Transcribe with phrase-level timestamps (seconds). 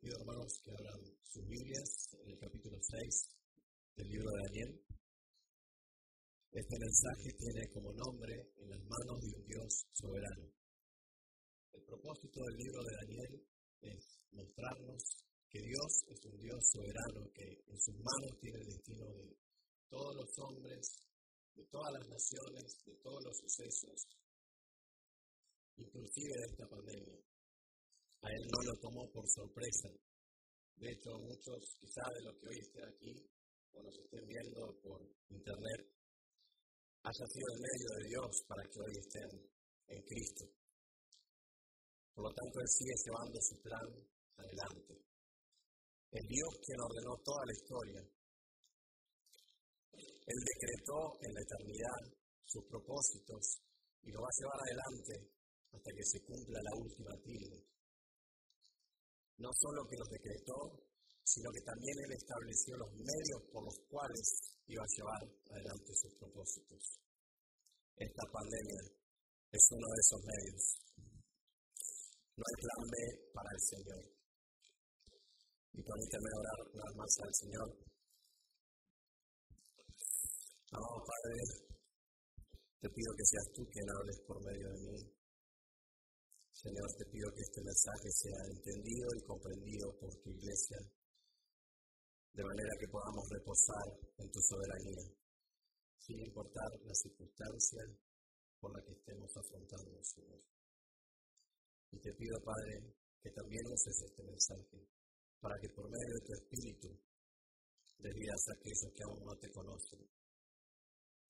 [0.00, 1.90] Pido, hermanos, que abran sus Biblias
[2.22, 3.34] en el capítulo 6
[3.96, 4.72] del libro de Daniel.
[6.52, 8.30] Este mensaje tiene como nombre
[8.62, 10.54] En las manos de un Dios soberano.
[11.72, 13.32] El propósito del libro de Daniel
[13.82, 15.02] es mostrarnos
[15.50, 19.36] que Dios es un Dios soberano que en sus manos tiene el destino de
[19.90, 21.02] todos los hombres,
[21.56, 24.06] de todas las naciones, de todos los sucesos,
[25.74, 27.18] inclusive de esta pandemia.
[28.22, 29.88] A él no lo tomó por sorpresa.
[30.76, 33.14] De hecho, muchos quizá de los que hoy estén aquí
[33.72, 35.00] o nos estén viendo por
[35.30, 35.80] internet,
[37.02, 39.30] haya sido el medio de Dios para que hoy estén
[39.88, 40.44] en Cristo.
[42.14, 43.88] Por lo tanto, Él sigue llevando su plan
[44.36, 44.94] adelante.
[46.10, 48.00] El Dios quien ordenó toda la historia.
[50.28, 52.02] Él decretó en la eternidad
[52.44, 53.60] sus propósitos
[54.02, 55.14] y lo va a llevar adelante
[55.72, 57.77] hasta que se cumpla la última tilde.
[59.38, 60.58] No solo que los decretó,
[61.22, 64.26] sino que también Él estableció los medios por los cuales
[64.66, 66.82] iba a llevar adelante sus propósitos.
[67.96, 68.82] Esta pandemia
[69.52, 70.64] es uno de esos medios.
[72.34, 72.96] No hay plan B
[73.34, 74.02] para el Señor.
[75.72, 77.68] Y permíteme orar una vez más al Señor.
[80.70, 81.40] Amado Padre,
[82.80, 85.17] te pido que seas tú quien hables por medio de mí.
[86.58, 90.78] Señor, te pido que este mensaje sea entendido y comprendido por tu iglesia,
[92.34, 93.86] de manera que podamos reposar
[94.18, 95.06] en tu soberanía,
[96.02, 97.78] sin importar la circunstancia
[98.58, 100.42] por la que estemos afrontando, Señor.
[101.92, 102.90] Y te pido, Padre,
[103.22, 104.82] que también uses este mensaje
[105.38, 106.88] para que por medio de tu Espíritu
[107.98, 110.10] debías a aquellos que aún no te conocen.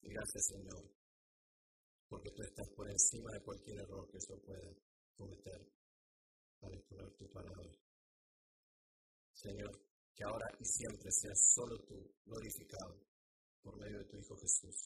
[0.01, 0.89] Gracias, Señor,
[2.09, 4.73] porque tú estás por encima de cualquier error que yo pueda
[5.19, 5.61] cometer
[6.61, 7.71] para exponer tu palabra.
[9.35, 9.75] Señor,
[10.15, 13.05] que ahora y siempre seas solo tú glorificado
[13.63, 14.77] por medio de tu Hijo Jesús.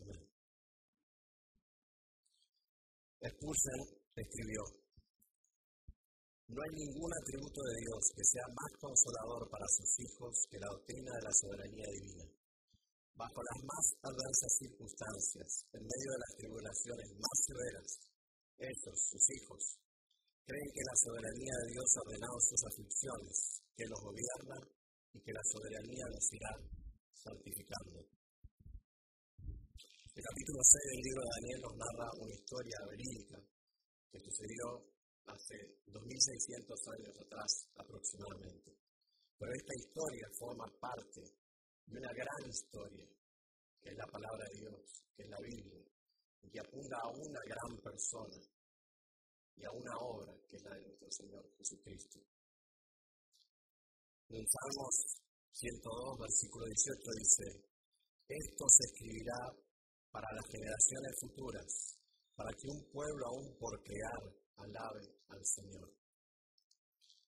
[0.00, 0.28] Amén.
[3.20, 3.80] Expulsen
[4.16, 4.62] escribió,
[6.48, 10.68] no hay ningún atributo de Dios que sea más consolador para sus hijos que la
[10.68, 12.26] doctrina de la soberanía divina.
[13.14, 18.11] Bajo las más adversas circunstancias, en medio de las tribulaciones más severas,
[18.58, 19.78] ellos, sus hijos,
[20.44, 23.36] creen que la soberanía de Dios ha ordenado sus aflicciones,
[23.76, 24.58] que los gobierna
[25.12, 26.52] y que la soberanía los irá
[27.14, 28.00] santificando.
[30.12, 33.38] El capítulo 6 del libro de Daniel nos narra una historia verídica
[34.12, 34.92] que sucedió
[35.24, 38.76] hace 2600 años atrás aproximadamente.
[39.38, 41.22] Pero esta historia forma parte
[41.86, 43.06] de una gran historia,
[43.80, 45.82] que es la palabra de Dios, que es la Biblia,
[46.50, 48.38] y apunta a una gran persona
[49.56, 52.18] y a una obra que es la de nuestro Señor Jesucristo.
[54.30, 55.22] En Salmos
[55.52, 57.44] 102, versículo 18 dice,
[58.28, 59.38] esto se escribirá
[60.10, 61.98] para las generaciones futuras,
[62.34, 64.22] para que un pueblo aún por crear
[64.56, 65.88] alabe al Señor.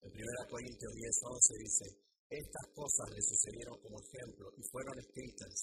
[0.01, 1.85] En 1 Corintios 10, 11 dice,
[2.29, 5.55] estas cosas le sucedieron como ejemplo y fueron escritas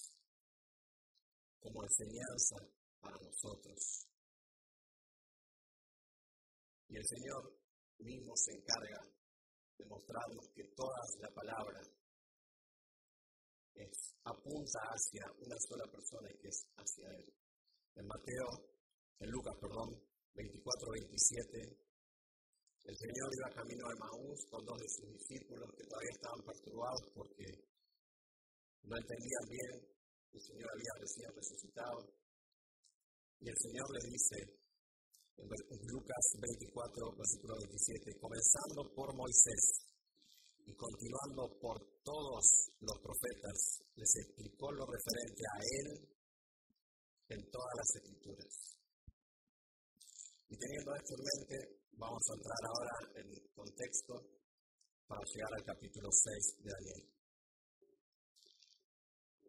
[1.60, 2.56] como enseñanza
[3.02, 4.06] para nosotros.
[6.88, 7.58] Y el Señor
[7.98, 9.00] mismo se encarga
[9.78, 11.80] de mostrarnos que toda la palabra
[13.74, 17.34] es, apunta hacia una sola persona y que es hacia Él.
[17.96, 18.48] En Mateo,
[19.18, 19.90] en Lucas, perdón,
[20.34, 21.82] 24-27,
[22.84, 27.02] el Señor iba camino a Maús con dos de sus discípulos que todavía estaban perturbados
[27.14, 27.46] porque
[28.82, 29.92] no entendían bien,
[30.32, 32.21] el Señor había recién resucitado.
[33.42, 34.38] Y el Señor les dice
[35.42, 39.82] en Lucas 24, versículo 27, comenzando por Moisés
[40.64, 45.88] y continuando por todos los profetas, les explicó lo referente a Él
[47.34, 48.54] en todas las escrituras.
[50.48, 52.94] Y teniendo esto en mente, vamos a entrar ahora
[53.26, 53.26] en
[53.58, 54.22] contexto
[55.08, 57.21] para llegar al capítulo 6 de Daniel.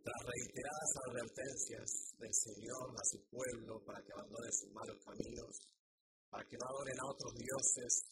[0.03, 5.63] Tras reiteradas advertencias del Señor a su pueblo para que abandone sus malos caminos,
[6.27, 8.03] para que no adoren a otros dioses,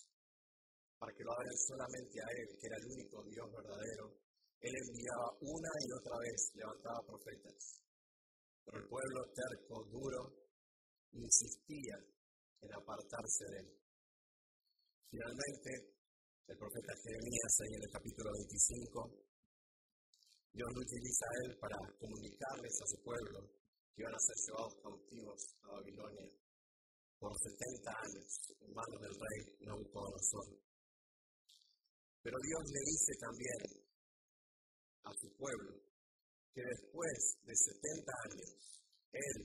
[0.95, 4.07] para que lo adoren solamente a Él, que era el único Dios verdadero,
[4.63, 7.83] Él enviaba una y otra vez, levantaba profetas.
[8.63, 10.21] Pero el pueblo terco, duro,
[11.11, 11.99] insistía
[12.61, 13.69] en apartarse de Él.
[15.11, 15.91] Finalmente,
[16.47, 19.30] el profeta Jeremías, en el capítulo 25,
[20.53, 23.39] Dios lo utiliza a él para comunicarles a su pueblo
[23.95, 26.27] que iban a ser llevados cautivos a Babilonia
[27.19, 28.27] por 70 años
[28.59, 30.47] en manos del rey Nabucodonosor.
[32.23, 33.61] Pero Dios le dice también
[35.03, 35.71] a su pueblo
[36.53, 38.49] que después de 70 años,
[39.13, 39.37] Él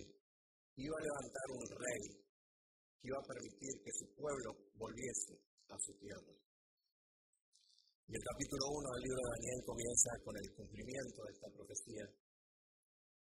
[0.77, 2.03] iba a levantar un rey
[3.01, 5.39] que iba a permitir que su pueblo volviese
[5.69, 6.46] a su tierra.
[8.09, 12.07] Y el capítulo 1 del libro de Daniel comienza con el cumplimiento de esta profecía.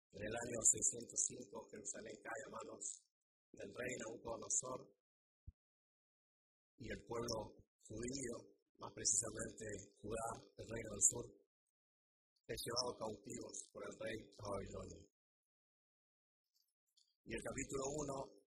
[0.09, 2.81] En el año 605 Jerusalén cae a manos
[3.53, 4.89] del rey Nabucodonosor
[6.81, 8.35] y el pueblo judío,
[8.81, 9.65] más precisamente
[10.01, 11.25] Judá, el reino del sur,
[12.49, 15.05] es llevado cautivos por el rey a Babilonia.
[17.29, 18.41] Y el capítulo 1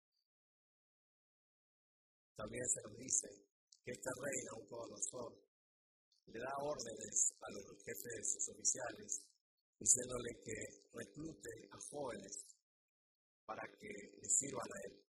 [2.34, 3.28] también se nos dice
[3.86, 5.43] que este rey Nabucodonosor
[6.26, 9.22] le da órdenes a los jefes sus oficiales
[9.78, 10.56] diciéndole que
[10.92, 12.44] reclute a jóvenes
[13.44, 15.04] para que le sirvan a él.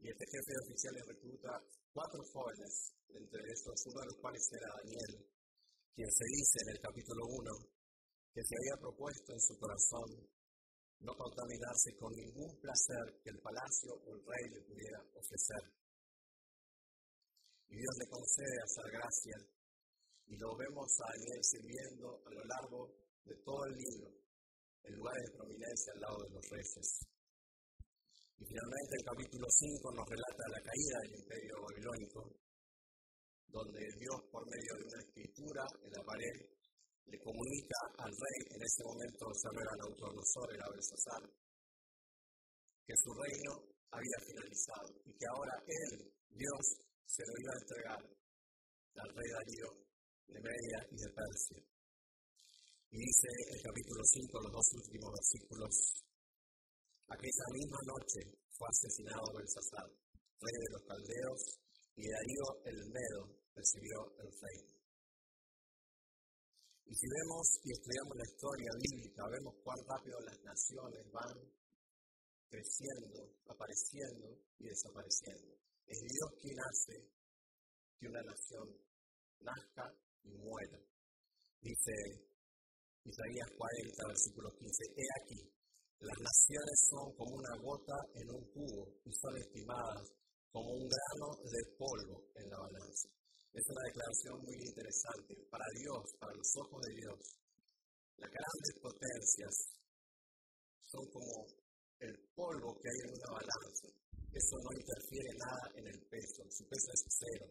[0.00, 1.52] Y este jefe de oficiales recluta
[1.92, 5.12] cuatro jóvenes, entre estos uno de los cuales era Daniel,
[5.94, 7.74] quien se dice en el capítulo 1
[8.34, 10.10] que se había propuesto en su corazón
[11.00, 15.62] no contaminarse con ningún placer que el palacio o el rey le pudiera ofrecer.
[17.68, 19.36] Y Dios le concede hacer gracia
[20.26, 22.80] y lo vemos a Daniel sirviendo a lo largo
[23.24, 24.08] de todo el libro,
[24.84, 26.88] en lugares de prominencia al lado de los reyes.
[28.36, 32.20] Y finalmente el capítulo 5 nos relata la caída del imperio babilónico,
[33.48, 36.36] donde Dios por medio de una escritura en la pared
[37.06, 41.22] le comunica al rey, en ese momento se era Nautonosor, era Belsasar,
[42.84, 43.52] que su reino
[43.92, 46.64] había finalizado y que ahora él, Dios,
[47.06, 49.70] se lo iba a entregar al rey Darío
[50.28, 51.60] de Media y de Persia.
[52.90, 55.74] Y dice el capítulo 5, los dos últimos versículos,
[57.08, 58.20] aquella misma noche
[58.54, 61.40] fue asesinado Belsasar, rey de los caldeos,
[61.96, 63.22] y Darío el Medo
[63.54, 64.74] recibió el reino.
[66.86, 71.36] Y si vemos y estudiamos la historia bíblica, vemos cuán rápido las naciones van
[72.50, 75.56] creciendo, apareciendo y desapareciendo.
[75.86, 76.94] Es Dios quien hace
[77.98, 78.66] que una nación
[79.40, 79.86] nazca
[80.24, 80.78] y muera.
[81.60, 81.92] Dice
[83.04, 85.40] Isaías 40, versículo 15, He aquí,
[86.00, 90.08] las naciones son como una gota en un cubo y son estimadas
[90.50, 93.08] como un grano de polvo en la balanza.
[93.52, 97.18] Es una declaración muy interesante para Dios, para los ojos de Dios.
[98.16, 99.54] Las grandes potencias
[100.82, 101.63] son como
[102.04, 103.88] el polvo que hay en una balanza.
[104.32, 107.46] Eso no interfiere nada en el peso, su peso es cero.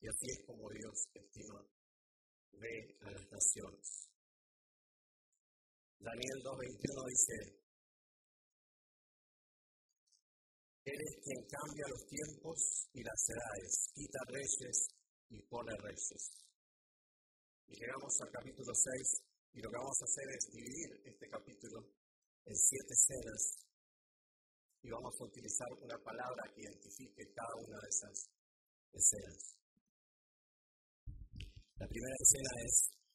[0.00, 1.60] Y así es como Dios estima,
[2.52, 4.08] ve a las naciones.
[6.00, 7.62] Daniel 2.21 dice,
[10.84, 14.88] Eres quien cambia los tiempos y las edades, quita reyes
[15.30, 16.24] y pone reyes.
[17.68, 19.22] Y llegamos al capítulo 6
[19.54, 22.01] y lo que vamos a hacer es dividir este capítulo
[22.44, 23.62] en siete escenas
[24.82, 28.16] y vamos a utilizar una palabra que identifique cada una de esas
[28.92, 29.62] escenas.
[31.78, 32.74] La primera escena es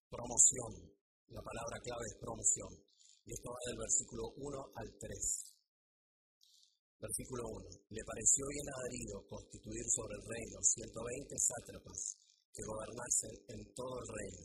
[0.09, 0.71] promoción.
[1.27, 2.71] La palabra clave es promoción.
[3.27, 5.57] Y esto va del versículo 1 al 3.
[6.99, 7.69] Versículo 1.
[7.91, 11.99] Le pareció bien a Darío constituir sobre el reino 120 sátrapas
[12.55, 14.43] que gobernasen en todo el reino.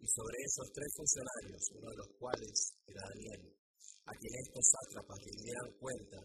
[0.00, 2.56] Y sobre esos tres funcionarios, uno de los cuales
[2.88, 3.63] era Daniel,
[4.04, 6.20] a quien estos sátrapas le cuenta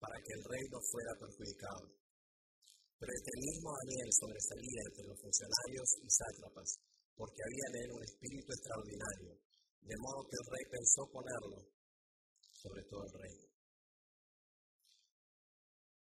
[0.00, 1.86] para que el reino fuera perjudicado.
[2.98, 6.68] Pero este mismo Daniel sobresalía entre los funcionarios y sátrapas,
[7.14, 9.32] porque había en él un espíritu extraordinario,
[9.80, 11.58] de modo que el rey pensó ponerlo
[12.52, 13.46] sobre todo el reino.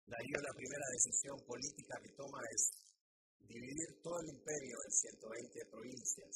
[0.05, 2.61] Darío la primera decisión política que toma es
[3.41, 6.33] dividir todo el imperio en 120 provincias,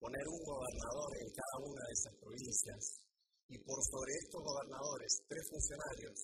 [0.00, 3.07] poner un gobernador en cada una de esas provincias
[3.48, 6.18] y por sobre estos gobernadores tres funcionarios,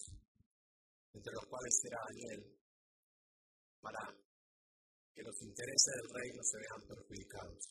[1.13, 2.41] entre los cuales será Daniel,
[3.81, 4.03] para
[5.15, 7.65] que los intereses del rey no se vean perjudicados.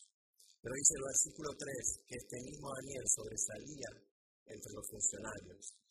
[0.62, 3.90] Pero dice el versículo 3 que este mismo Daniel sobresalía
[4.48, 5.84] entre los funcionarios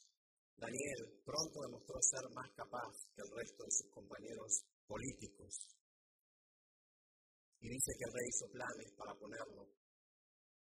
[0.63, 5.59] Daniel pronto demostró ser más capaz que el resto de sus compañeros políticos.
[7.59, 9.67] Y dice que el rey hizo planes para ponerlo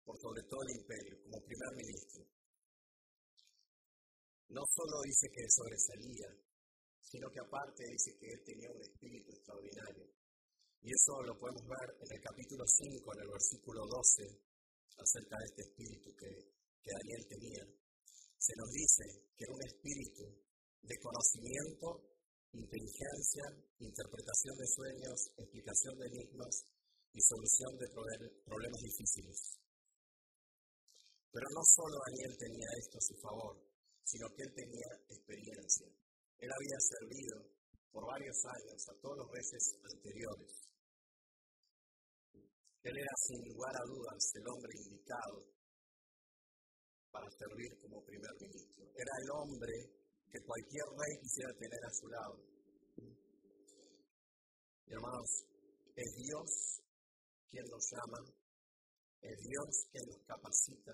[0.02, 2.26] por sobre todo el imperio como primer ministro.
[4.48, 6.28] No solo dice que sobresalía,
[7.00, 10.06] sino que aparte dice que él tenía un espíritu extraordinario.
[10.82, 14.22] Y eso lo podemos ver en el capítulo 5, en el versículo 12,
[14.98, 16.30] acerca de este espíritu que,
[16.82, 17.64] que Daniel tenía
[18.44, 19.04] se nos dice
[19.36, 20.24] que era un espíritu
[20.82, 22.14] de conocimiento
[22.52, 23.42] inteligencia,
[23.80, 26.54] interpretación de sueños, explicación de enigmas
[27.12, 27.88] y solución de
[28.44, 29.58] problemas difíciles.
[31.32, 33.58] Pero no solo Daniel tenía esto a su favor,
[34.04, 35.88] sino que él tenía experiencia.
[36.38, 37.37] Él había servido
[37.90, 40.52] por varios años a todos los reyes anteriores.
[42.84, 45.54] Él era sin lugar a dudas el hombre indicado
[47.11, 48.84] para servir como primer ministro.
[48.94, 49.73] Era el hombre
[50.30, 52.37] que cualquier rey quisiera tener a su lado.
[54.87, 55.30] Y hermanos,
[55.96, 56.82] es Dios
[57.49, 58.20] quien nos llama,
[59.23, 60.92] es Dios quien nos capacita,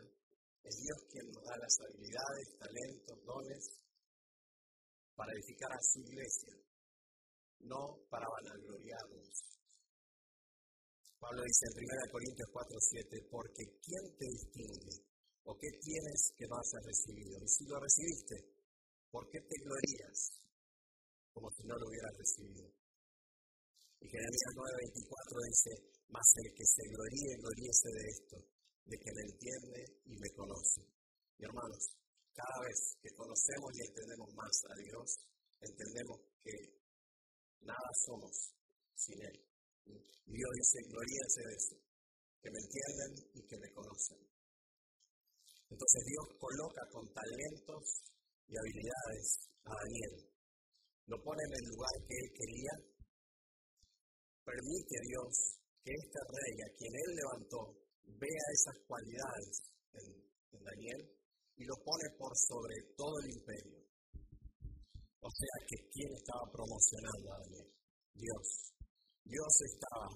[0.65, 3.65] es Dios quien nos da las habilidades, talentos, dones
[5.15, 6.55] para edificar a su iglesia,
[7.61, 9.51] no para vanagloriarnos.
[11.21, 14.97] Pablo dice en 1 Corintios 4:7, porque ¿quién te distingue?
[15.45, 17.37] ¿O qué tienes que no hayas recibido?
[17.45, 18.37] Y si lo recibiste,
[19.11, 20.19] ¿por qué te glorías
[21.33, 22.69] como si no lo hubieras recibido?
[24.01, 25.71] Y Jeremías 9:24 dice,
[26.09, 28.37] mas el que se gloríe, gloríese de esto,
[28.91, 30.83] de que me entiende y me conoce.
[31.39, 31.83] Y hermanos,
[32.35, 35.09] cada vez que conocemos y entendemos más a Dios,
[35.63, 36.55] entendemos que
[37.63, 38.35] nada somos
[38.99, 39.39] sin Él.
[40.27, 41.77] Dios dice, gloríense de eso,
[42.43, 44.19] que me entienden y que me conocen.
[45.71, 47.83] Entonces Dios coloca con talentos
[48.47, 49.27] y habilidades
[49.65, 50.15] a Daniel.
[51.07, 52.75] Lo pone en el lugar que él quería.
[54.45, 57.80] Permite Dios que este rey a quien él levantó
[58.19, 59.55] vea esas cualidades
[59.95, 61.03] en, Daniel
[61.57, 63.81] y lo pone por sobre todo el imperio.
[65.21, 67.71] O sea que ¿quién estaba promocionando a Daniel?
[68.15, 68.47] Dios.
[69.25, 70.09] Dios estaba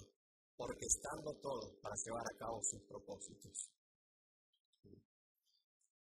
[0.57, 3.71] orquestando todo para llevar a cabo sus propósitos.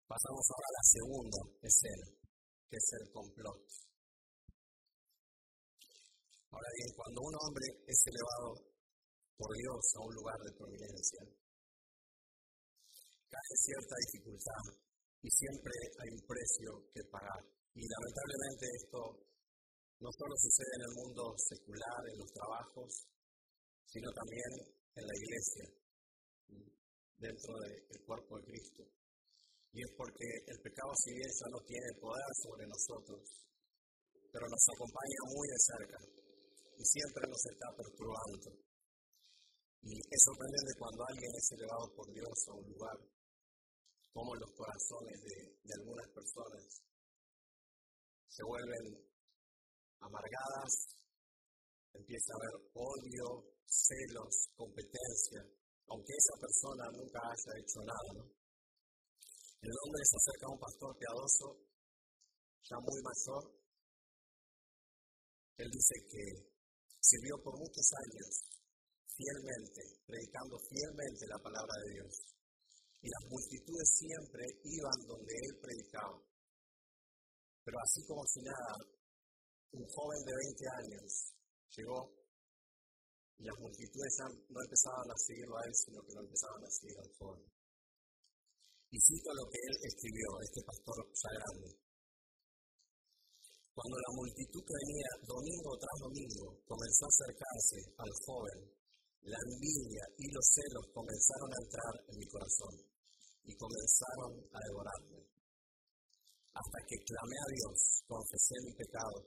[0.08, 2.08] Pasamos ahora a la segunda escena,
[2.68, 3.62] que es el complot.
[6.52, 8.72] Ahora bien, cuando un hombre es elevado
[9.38, 11.41] por Dios a un lugar de prominencia,
[13.32, 14.64] cae cierta dificultad
[15.24, 17.42] y siempre hay un precio que pagar.
[17.72, 19.00] Y lamentablemente esto
[20.04, 22.92] no solo sucede en el mundo secular, en los trabajos,
[23.88, 24.52] sino también
[24.98, 25.66] en la iglesia,
[27.22, 28.84] dentro del cuerpo de Cristo.
[29.72, 33.24] Y es porque el pecado, si bien ya no tiene poder sobre nosotros,
[34.28, 36.00] pero nos acompaña muy de cerca
[36.76, 38.52] y siempre nos está perturbando.
[39.88, 42.98] Y es sorprendente cuando alguien es elevado por Dios a un lugar
[44.14, 46.84] como los corazones de, algunas personas
[48.28, 49.08] se vuelven
[50.00, 50.74] amargadas,
[51.94, 53.28] empieza a haber odio,
[53.66, 55.42] celos, competencia,
[55.88, 58.24] aunque esa persona nunca haya hecho nada.
[59.62, 61.48] El hombre se acerca a un pastor piadoso,
[62.64, 63.44] ya muy mayor.
[65.58, 66.24] Él dice que
[67.00, 68.28] sirvió por muchos años
[69.16, 72.31] fielmente, predicando fielmente la palabra de Dios
[73.02, 76.22] y las multitudes siempre iban donde él predicaba.
[77.66, 78.78] Pero así como si nada,
[79.74, 81.34] un joven de 20 años
[81.74, 82.14] llegó
[83.38, 84.14] y las multitudes
[84.50, 87.46] no empezaban a seguirlo a él, sino que lo empezaban a seguir al joven.
[88.92, 91.70] Y cito lo que él escribió, este pastor ya grande.
[93.74, 98.60] Cuando la multitud que venía domingo tras domingo comenzó a acercarse al joven,
[99.22, 102.91] la envidia y los celos comenzaron a entrar en mi corazón
[103.44, 105.20] y comenzaron a devorarme.
[106.54, 109.18] Hasta que clamé a Dios, confesé mi pecado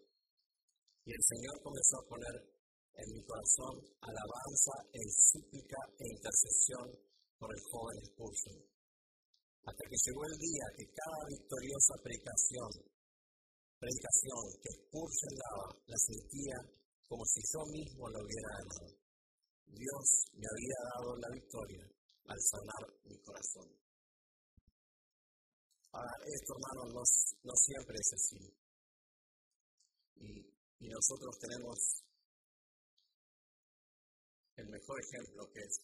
[1.04, 2.36] y el Señor comenzó a poner
[2.94, 6.86] en mi corazón alabanza en súplica e intercesión
[7.38, 8.60] por el joven Spurgeon.
[9.64, 12.70] Hasta que llegó el día que cada victoriosa predicación,
[13.80, 16.56] predicación que Spurgeon daba, la sentía
[17.08, 18.88] como si yo mismo lo hubiera ganado.
[19.66, 20.06] Dios
[20.36, 21.84] me había dado la victoria
[22.28, 23.83] al sanar mi corazón.
[25.94, 26.90] Ahora, esto, hermanos,
[27.44, 28.42] no, siempre es así.
[30.16, 31.78] Y, nosotros tenemos
[34.56, 35.80] el mejor ejemplo que es,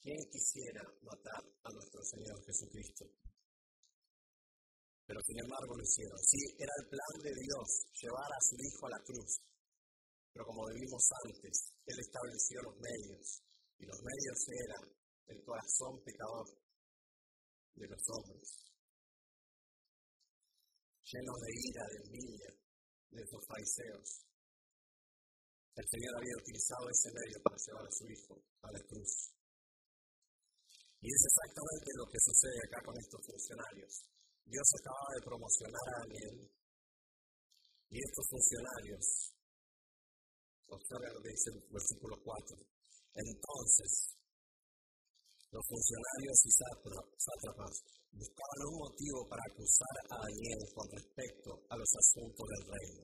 [0.00, 3.04] ¿quién quisiera matar a nuestro Señor Jesucristo?
[5.06, 6.18] Pero sin embargo lo hicieron.
[6.22, 7.68] Sí, era el plan de Dios
[8.00, 9.40] llevar a su Hijo a la cruz.
[10.32, 13.42] Pero como vivimos antes, Él estableció los medios.
[13.78, 14.84] Y los medios eran
[15.26, 16.46] el corazón pecador
[17.74, 18.67] de los hombres
[21.08, 22.50] llenos de ira, de envidia,
[23.10, 24.08] de esos fariseos.
[25.74, 29.12] El Señor había utilizado ese medio para llevar a su Hijo a la cruz.
[31.00, 33.92] Y es exactamente lo que sucede acá con estos funcionarios.
[34.44, 36.36] Dios acaba de promocionar a Daniel
[37.88, 39.38] y estos funcionarios
[40.68, 42.56] Observa lo que dice el versículo 4.
[43.14, 43.90] Entonces,
[45.50, 47.72] los funcionarios y sátrapas
[48.12, 53.02] buscaban un motivo para acusar a Daniel con respecto a los asuntos del reino,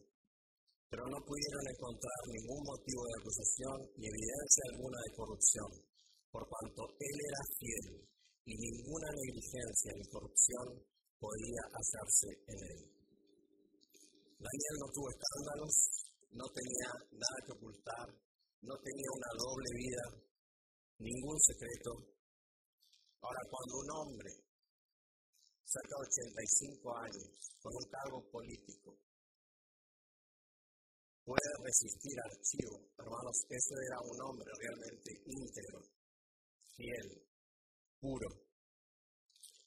[0.91, 5.71] pero no pudieron encontrar ningún motivo de acusación ni evidencia alguna de corrupción,
[6.31, 7.87] por cuanto él era fiel
[8.47, 10.67] y ninguna negligencia ni corrupción
[11.19, 12.81] podía hacerse en él.
[14.45, 15.75] Daniel no tuvo escándalos,
[16.33, 18.07] no tenía nada que ocultar,
[18.61, 20.05] no tenía una doble vida,
[20.99, 21.93] ningún secreto.
[23.23, 24.31] Ahora, cuando un hombre
[25.65, 27.29] saca 85 años
[27.61, 28.97] con un cargo político,
[31.25, 35.81] puede resistir archivo, hermanos, ese era un hombre realmente íntegro,
[36.77, 37.09] fiel,
[38.01, 38.29] puro.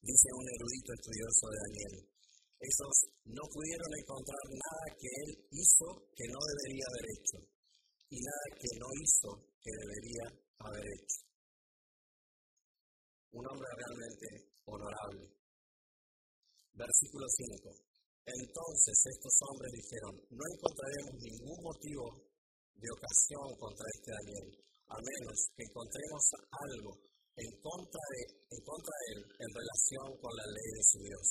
[0.02, 2.18] Dice un erudito estudioso de Daniel,
[2.60, 7.38] esos no pudieron encontrar nada que él hizo que no debería haber hecho
[8.10, 9.30] y nada que no hizo
[9.62, 10.26] que debería
[10.60, 11.22] haber hecho.
[13.34, 15.37] Un hombre realmente honorable.
[16.78, 17.74] Versículo 5.
[18.28, 22.06] Entonces estos hombres dijeron, no encontraremos ningún motivo
[22.78, 24.48] de ocasión contra este Daniel,
[24.86, 26.92] a menos que encontremos algo
[27.34, 28.22] en contra de,
[28.54, 31.28] en contra él en relación con la ley de su Dios.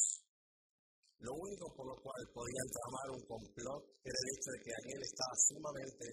[1.23, 5.03] Lo único por lo cual podían tramar un complot era el hecho de que Daniel
[5.07, 6.07] estaba sumamente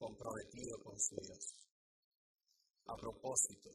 [0.00, 1.44] comprometido con su Dios.
[2.88, 3.68] A propósito,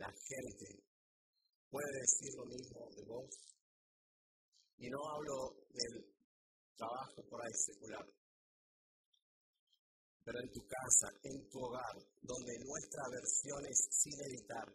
[0.00, 0.91] la gente
[1.72, 3.30] puede decir lo mismo de vos.
[4.76, 6.04] Y no hablo del
[6.76, 8.06] trabajo por ahí secular,
[10.24, 14.68] pero en tu casa, en tu hogar, donde nuestra versión es sin editar,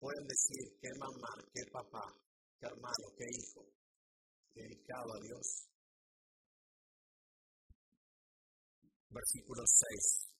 [0.00, 2.12] pueden decir que mamá, que papá,
[2.58, 3.64] qué hermano, qué hijo,
[4.54, 5.68] dedicado a Dios.
[9.10, 10.32] Versículo 6.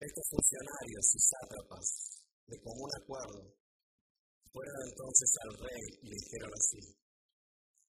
[0.00, 2.13] Estos funcionarios y sátrapas,
[2.46, 3.40] de común acuerdo,
[4.52, 6.80] fueron entonces al rey y le dijeron así,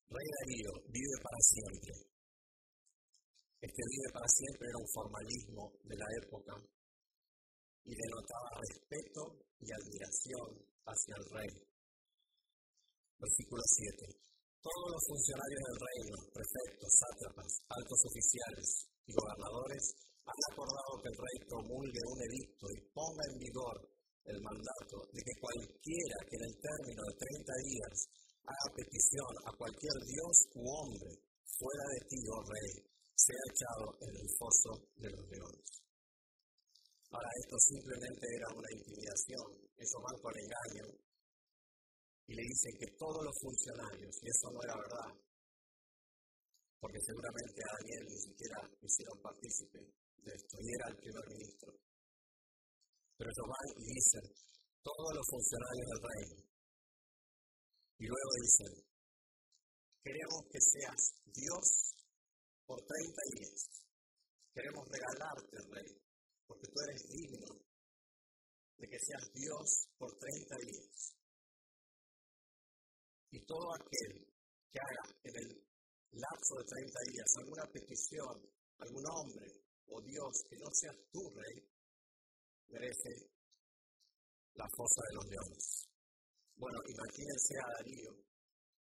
[0.10, 1.94] Rey Darío, vive para siempre.
[3.62, 6.54] Este vive para siempre era un formalismo de la época
[7.86, 9.22] y denotaba respeto
[9.62, 10.50] y admiración
[10.86, 11.52] hacia el rey.
[13.18, 14.26] Versículo 7.
[14.62, 18.68] Todos los funcionarios del reino, prefectos, sátrapas, altos oficiales
[19.06, 19.84] y gobernadores
[20.26, 23.95] han acordado que el rey promulgue un edicto y ponga en vigor
[24.26, 27.96] el mandato de que cualquiera que en el término de 30 días
[28.46, 31.12] haga petición a cualquier dios u hombre
[31.58, 32.74] fuera de ti, oh rey,
[33.16, 35.70] sea echado en el foso de los leones.
[37.16, 40.86] Ahora, esto simplemente era una intimidación, eso van con engaño,
[42.28, 45.10] y le dicen que todos los funcionarios, y eso no era verdad,
[46.82, 51.72] porque seguramente a Daniel ni siquiera hicieron partícipe de esto, y era el primer ministro.
[53.18, 54.26] Pero ellos van y dicen,
[54.84, 56.56] todos los funcionarios del reino,
[57.98, 58.74] y luego dicen,
[60.04, 61.02] queremos que seas
[61.32, 61.96] Dios
[62.66, 63.60] por 30 días,
[64.54, 65.92] queremos regalarte, rey,
[66.46, 67.66] porque tú eres digno
[68.78, 71.16] de que seas Dios por 30 días.
[73.32, 74.28] Y todo aquel
[74.72, 75.66] que haga en el
[76.12, 78.36] lapso de 30 días alguna petición,
[78.80, 79.48] algún hombre
[79.88, 81.75] o Dios que no sea tu rey,
[82.70, 83.10] merece
[84.54, 85.86] la fosa de los leones.
[86.56, 88.12] Bueno, imagínense a Darío,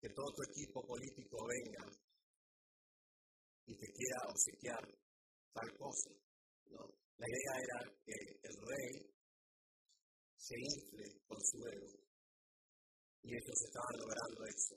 [0.00, 1.84] que todo tu equipo político venga
[3.66, 4.82] y te quiera obsequiar
[5.52, 6.10] tal cosa.
[6.70, 6.82] ¿no?
[7.18, 9.12] La idea era que el rey
[10.36, 12.02] se infle con su ego
[13.22, 14.74] y ellos estaban logrando eso.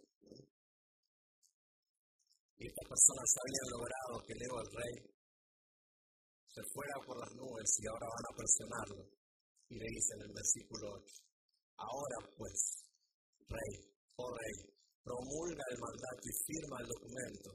[2.58, 5.14] Y estas personas habían logrado que el ego del rey
[6.55, 9.03] se fuera por las nubes y ahora van a presionarlo.
[9.67, 11.19] Y le dice en el versículo 8,
[11.83, 12.59] ahora pues,
[13.43, 13.73] rey,
[14.15, 14.57] oh rey,
[15.03, 17.49] promulga el mandato y firma el documento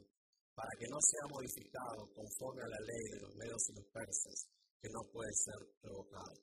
[0.53, 4.39] para que no sea modificado conforme a la ley de los medios y los persas,
[4.77, 6.37] que no puede ser revocado.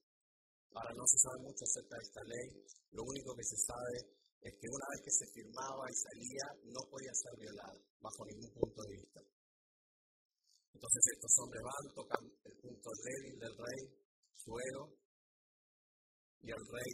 [0.74, 2.48] Ahora no se sabe mucho acerca de esta ley,
[2.98, 6.82] lo único que se sabe es que una vez que se firmaba y salía, no
[6.90, 9.22] podía ser violada bajo ningún punto de vista.
[10.78, 13.82] Entonces estos hombres van, tocan el punto débil del rey,
[14.38, 14.94] su ego,
[16.38, 16.92] y el rey,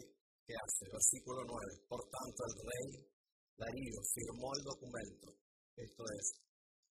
[0.48, 0.88] ¿qué hace?
[0.88, 1.84] Versículo 9.
[1.91, 2.88] Por tanto, el rey
[3.60, 5.36] Darío firmó el documento,
[5.76, 6.26] esto es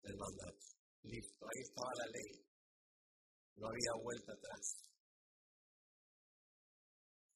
[0.03, 0.67] el mandato.
[1.07, 2.31] Listo, ahí estaba la ley.
[3.55, 4.83] No había vuelta atrás.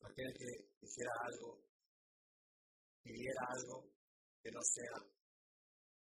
[0.03, 0.51] Aquel que
[0.83, 1.63] hiciera algo
[3.01, 3.87] pidiera algo
[4.43, 4.99] que no sea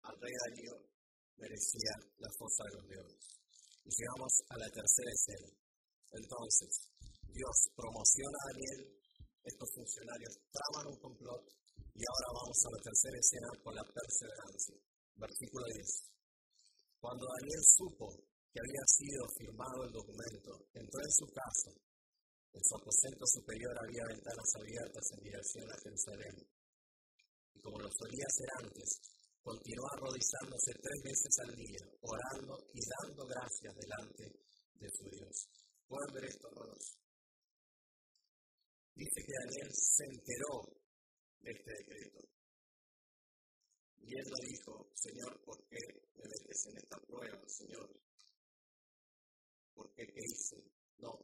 [0.09, 0.89] al rey Darío,
[1.37, 3.42] merecía la fosa de los leones.
[3.83, 5.49] Y llegamos a la tercera escena.
[6.11, 6.71] Entonces,
[7.33, 8.81] Dios promociona a Daniel,
[9.43, 11.43] estos funcionarios traman un complot
[11.93, 14.77] y ahora vamos a la tercera escena con la perseverancia.
[15.19, 16.13] Versículo 10.
[17.01, 18.07] Cuando Daniel supo
[18.53, 21.71] que había sido firmado el documento, entró en su casa.
[22.53, 26.35] En su aposento superior había ventanas abiertas en dirección a Jerusalén.
[27.53, 28.89] Y como lo solía hacer antes,
[29.43, 34.23] continuó arrodizándose tres veces al día, orando y dando gracias delante
[34.79, 35.35] de su Dios.
[35.87, 36.97] ¿Pueden ver esto, hermanos?
[38.95, 40.53] Dice que Daniel se enteró
[41.41, 42.19] de este decreto.
[43.99, 45.79] Y él lo dijo, Señor, ¿por qué
[46.15, 47.89] me metes en esta prueba, Señor?
[49.73, 50.57] ¿Por qué qué hice?
[50.99, 51.19] No.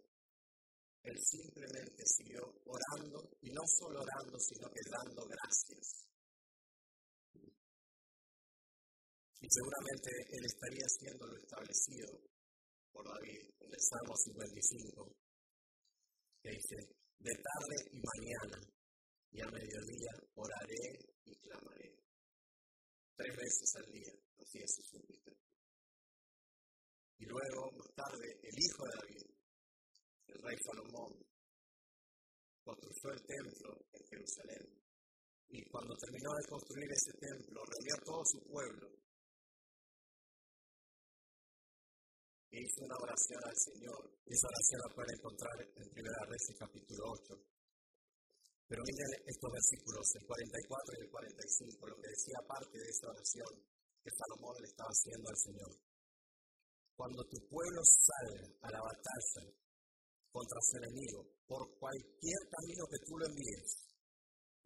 [1.04, 6.09] Él simplemente siguió orando, y no solo orando, sino que dando gracias.
[9.42, 12.08] Y seguramente él estaría haciendo lo establecido
[12.92, 15.16] por David en el Salmo 55,
[16.44, 16.76] que dice,
[17.20, 18.60] de tarde y mañana
[19.32, 20.86] y a mediodía oraré
[21.26, 21.96] y clamaré.
[23.16, 25.32] Tres veces al día hacía su súplica.
[27.18, 29.28] Y luego, más tarde, el hijo de David,
[30.28, 31.14] el rey Salomón,
[32.64, 34.66] construyó el templo en Jerusalén.
[35.50, 39.09] Y cuando terminó de construir ese templo, reunió a todo su pueblo
[42.52, 44.02] y hizo una oración al Señor.
[44.26, 47.38] Esa oración la pueden encontrar en Primera Reyes capítulo 8.
[48.70, 53.10] Pero miren estos versículos, el 44 y el 45, lo que decía parte de esa
[53.10, 53.52] oración
[54.02, 55.72] que Salomón le estaba haciendo al Señor.
[56.94, 59.44] Cuando tu pueblo salga a la batalla
[60.30, 63.90] contra su enemigo, por cualquier camino que tú lo envíes,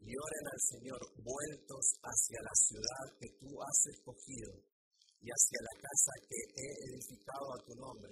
[0.04, 4.73] y oren al Señor vueltos hacia la ciudad que tú has escogido
[5.24, 8.12] y hacia la casa que he edificado a tu nombre.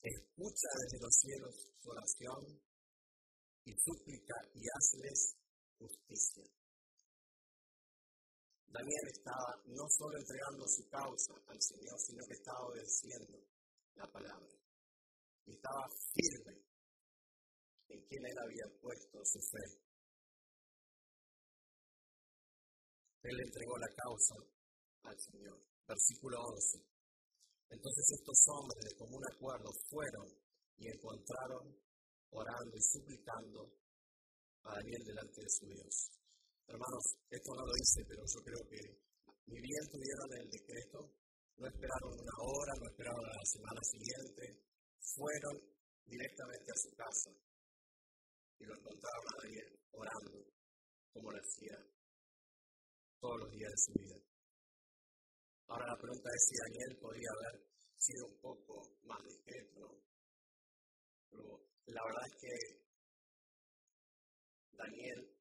[0.00, 2.62] Escucha desde los cielos su oración
[3.64, 5.34] y súplica y hazles
[5.80, 6.44] justicia.
[8.68, 13.42] Daniel estaba no solo entregando su causa al Señor, sino que estaba obedeciendo
[13.96, 14.54] la palabra.
[15.46, 16.62] Y estaba firme
[17.88, 19.64] en quien él había puesto su fe.
[23.22, 24.34] Él entregó la causa
[25.02, 26.82] al Señor versículo 11.
[27.70, 30.26] Entonces estos hombres de común acuerdo fueron
[30.78, 31.74] y encontraron
[32.30, 33.72] orando y suplicando
[34.62, 36.10] a Daniel delante de su Dios.
[36.66, 38.82] Hermanos, esto no lo hice, pero yo creo que
[39.46, 40.98] ni bien tuvieron el decreto,
[41.56, 44.66] no esperaron una hora, no esperaron la semana siguiente,
[45.14, 45.54] fueron
[46.04, 47.30] directamente a su casa
[48.58, 50.38] y lo encontraron a Daniel orando,
[51.12, 51.78] como lo hacía
[53.20, 54.35] todos los días de su vida.
[55.68, 57.66] Ahora la pregunta es si Daniel podría haber
[57.98, 60.00] sido un poco más discreto,
[61.30, 62.86] Pero la verdad es que
[64.76, 65.34] Daniel,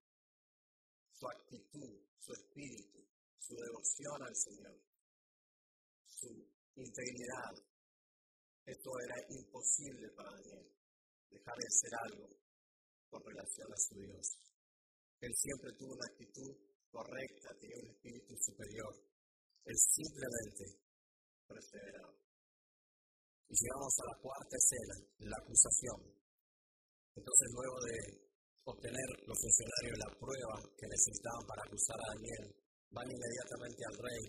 [1.12, 3.06] su actitud, su espíritu,
[3.38, 4.82] su devoción al Señor,
[6.06, 6.28] su
[6.76, 7.54] integridad,
[8.66, 10.72] esto era imposible para Daniel,
[11.30, 12.30] dejar de hacer algo
[13.12, 14.38] con relación a su Dios.
[15.20, 16.58] Él siempre tuvo una actitud
[16.90, 19.05] correcta, tenía un espíritu superior
[19.66, 20.64] él simplemente
[21.48, 22.14] perseveraba.
[23.50, 24.96] Y llegamos a la cuarta escena,
[25.30, 26.00] la acusación.
[27.16, 27.98] Entonces, luego de
[28.66, 32.46] obtener los funcionarios la prueba que necesitaban para acusar a Daniel,
[32.90, 34.24] van inmediatamente al rey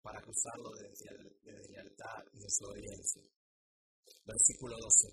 [0.00, 0.88] para acusarlo de,
[1.44, 3.22] deslealtad y desobediencia.
[4.24, 5.08] Versículo 12.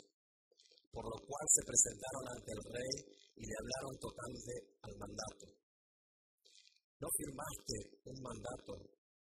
[0.92, 2.94] Por lo cual se presentaron ante el rey
[3.36, 5.67] y le hablaron totalmente al mandato
[6.98, 7.78] ¿No firmaste
[8.10, 8.74] un mandato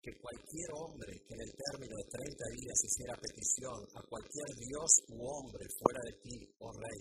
[0.02, 4.90] que cualquier hombre que en el término de 30 días hiciera petición a cualquier dios
[5.06, 7.00] u hombre fuera de ti, oh rey,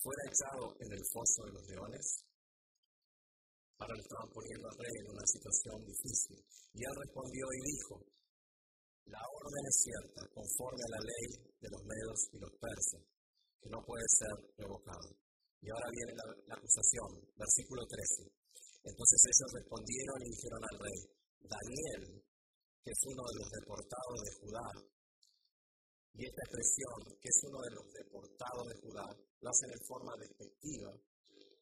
[0.00, 2.06] fuera echado en el foso de los leones?
[3.76, 6.40] Ahora le estaban poniendo al rey en una situación difícil.
[6.72, 7.94] Y él respondió y dijo,
[9.12, 11.26] la orden es cierta, conforme a la ley
[11.60, 13.02] de los medos y los persas,
[13.60, 15.10] que no puede ser revocada.
[15.60, 18.41] Y ahora viene la, la acusación, versículo 13.
[18.82, 20.98] Entonces ellos respondieron y dijeron al rey,
[21.46, 22.02] Daniel,
[22.82, 24.68] que es uno de los deportados de Judá,
[26.14, 29.06] y esta expresión, que es uno de los deportados de Judá,
[29.40, 30.92] lo hacen en forma despectiva,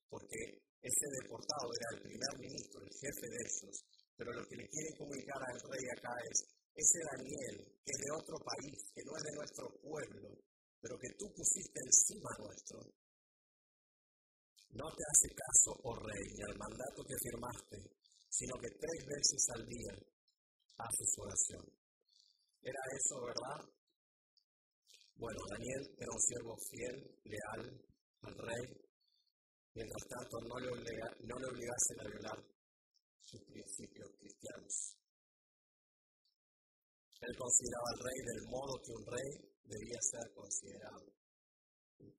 [0.09, 0.41] porque
[0.83, 3.77] ese deportado era el primer ministro, el jefe de ellos,
[4.17, 6.37] pero lo que le quieren comunicar al rey acá es,
[6.75, 10.29] ese Daniel, que es de otro país, que no es de nuestro pueblo,
[10.81, 12.81] pero que tú pusiste encima nuestro,
[14.73, 17.77] no te hace caso, oh rey, ni al mandato que firmaste,
[18.29, 19.93] sino que tres veces al día
[20.79, 21.65] hace su oración.
[22.63, 23.61] ¿Era eso verdad?
[25.17, 27.63] Bueno, Daniel era un siervo fiel, leal
[28.23, 28.65] al rey,
[29.75, 32.39] mientras tanto no le, le obligasen a violar
[33.21, 34.97] sus principios cristianos.
[37.21, 39.31] Él consideraba al rey del modo que un rey
[39.65, 41.05] debía ser considerado.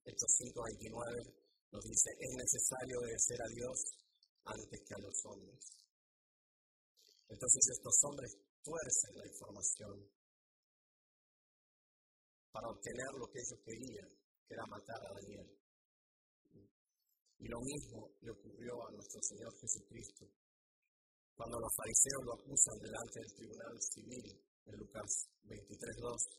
[0.05, 1.40] Hechos 5:29
[1.71, 3.77] nos dice, es necesario obedecer a Dios
[4.45, 5.63] antes que a los hombres.
[7.29, 8.31] Entonces estos hombres
[8.61, 9.95] tuercen la información
[12.51, 14.09] para obtener lo que ellos querían,
[14.47, 15.47] que era matar a Daniel.
[17.39, 20.27] Y lo mismo le ocurrió a nuestro Señor Jesucristo.
[21.33, 24.27] Cuando los fariseos lo acusan delante del tribunal civil,
[24.65, 25.09] en Lucas
[25.47, 26.37] 23.2,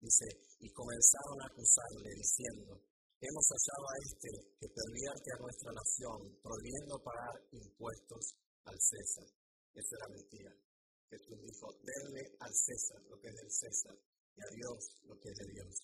[0.00, 0.26] dice,
[0.60, 6.98] y comenzaron a acusarle diciendo, hemos hallado a este que pervierte a nuestra nación, prohibiendo
[7.02, 9.28] pagar impuestos al César.
[9.74, 10.52] Eso era mentira.
[11.10, 13.96] Jesús dijo, denle al César lo que es del César
[14.36, 15.74] y a Dios lo que es de Dios.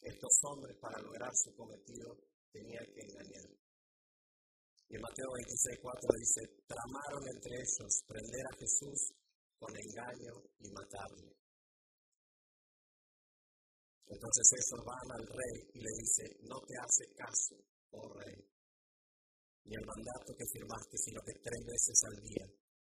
[0.00, 2.16] Estos hombres, para lograr su cometido,
[2.52, 3.50] tenían que engañar.
[4.88, 9.12] Y en Mateo 26.4 dice, tramaron entre ellos prender a Jesús
[9.58, 11.36] con engaño y matarle.
[14.08, 17.56] Entonces ellos van al rey y le dice, no te hace caso,
[17.92, 18.36] oh rey,
[19.64, 22.46] ni el mandato que firmaste, sino que tres veces al día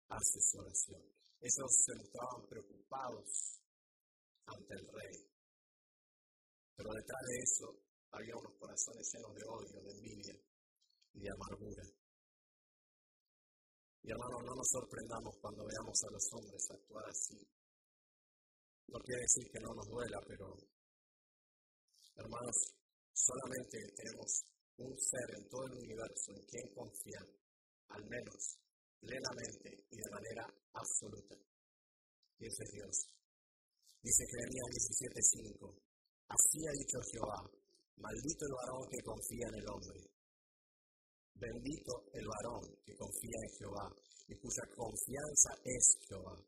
[0.08, 1.02] haces oración.
[1.40, 3.60] Ellos se mostraban preocupados
[4.46, 5.16] ante el rey.
[6.76, 7.66] Pero detrás de eso
[8.12, 10.36] había unos corazones llenos de odio, de envidia
[11.14, 11.84] y de amargura.
[14.02, 17.36] Y hermanos, no nos sorprendamos cuando veamos a los hombres actuar así.
[18.88, 20.56] No quiere decir que no nos duela, pero
[22.18, 22.56] hermanos,
[23.12, 24.44] solamente tenemos
[24.78, 27.26] un ser en todo el universo en quien confiar,
[27.88, 28.58] al menos
[29.00, 31.36] plenamente y de manera absoluta.
[32.38, 32.96] Y ese es Dios.
[34.02, 35.74] Dice Jeremías 17:5,
[36.28, 37.50] así ha dicho Jehová,
[37.96, 39.98] maldito el varón que confía en el hombre,
[41.34, 43.86] bendito el varón que confía en Jehová
[44.28, 46.38] y cuya confianza es Jehová,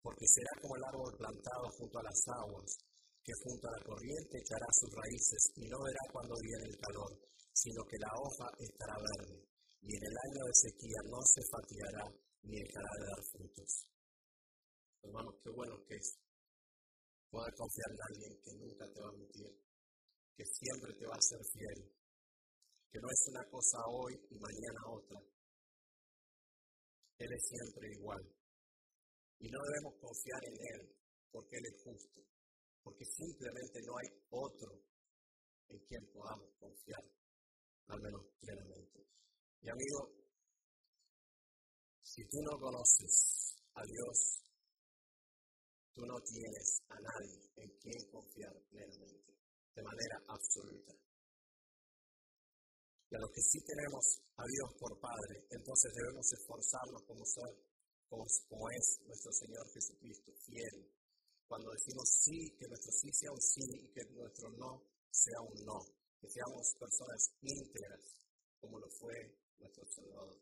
[0.00, 2.78] porque será como el árbol plantado junto a las aguas,
[3.24, 7.12] que junto a la corriente echará sus raíces y no verá cuando viene el calor,
[7.54, 9.40] sino que la hoja estará verde,
[9.80, 12.04] y en el año de sequía no se fatigará
[12.44, 13.70] ni dejará de dar frutos.
[15.00, 16.18] Hermanos, qué bueno que es
[17.30, 19.52] poder confiar en alguien que nunca te va a mentir,
[20.36, 21.80] que siempre te va a ser fiel,
[22.92, 25.18] que no es una cosa hoy y mañana otra.
[27.18, 28.22] Él es siempre igual.
[29.40, 30.96] Y no debemos confiar en Él
[31.32, 32.20] porque Él es justo,
[32.84, 34.70] porque simplemente no hay otro
[35.68, 37.02] en quien podamos confiar,
[37.88, 39.00] al menos plenamente.
[39.62, 40.12] Y amigo,
[42.02, 44.44] si tú no conoces a Dios,
[45.94, 49.32] tú no tienes a nadie en quien confiar plenamente,
[49.74, 50.92] de manera absoluta.
[53.10, 57.56] Y a los que sí tenemos a Dios por Padre, entonces debemos esforzarnos como ser,
[58.08, 60.92] como, es nuestro Señor Jesucristo, fiel.
[61.48, 65.56] Cuando decimos sí, que nuestro sí sea un sí y que nuestro no sea un
[65.64, 65.78] no.
[66.20, 68.00] Que seamos personas íntegras,
[68.60, 69.14] como lo fue
[69.58, 70.40] nuestro Salvador.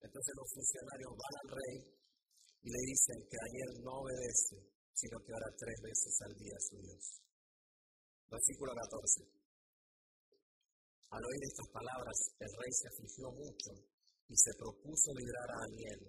[0.00, 1.76] Entonces los funcionarios van al rey
[2.62, 4.56] y le dicen que Daniel no obedece,
[4.92, 7.04] sino que ora tres veces al día a su Dios.
[8.28, 9.40] Versículo 14.
[11.10, 13.70] Al oír estas palabras, el rey se afligió mucho
[14.28, 16.00] y se propuso librar a Daniel,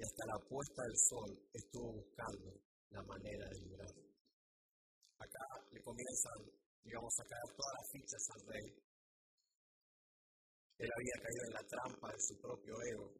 [0.00, 2.56] y hasta la puesta del sol estuvo buscando
[2.88, 4.08] la manera de librarlo.
[5.18, 6.40] Acá le comienzan,
[6.82, 8.64] digamos, a caer todas las fichas al rey.
[10.78, 13.12] Él había caído en la trampa de su propio ego,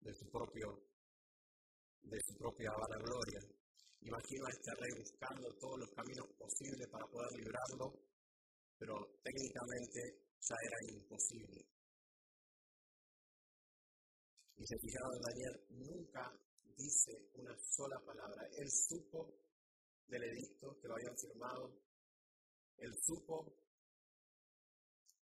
[0.00, 0.82] de su propio
[2.02, 3.40] de su propia vanagloria.
[4.00, 7.94] Imagino a este rey buscando todos los caminos posibles para poder librarlo,
[8.78, 11.75] pero técnicamente ya era imposible.
[14.56, 16.32] Y se fijaron, Daniel nunca
[16.76, 18.42] dice una sola palabra.
[18.56, 19.34] Él supo
[20.08, 21.72] del edicto que lo habían firmado.
[22.78, 23.52] Él supo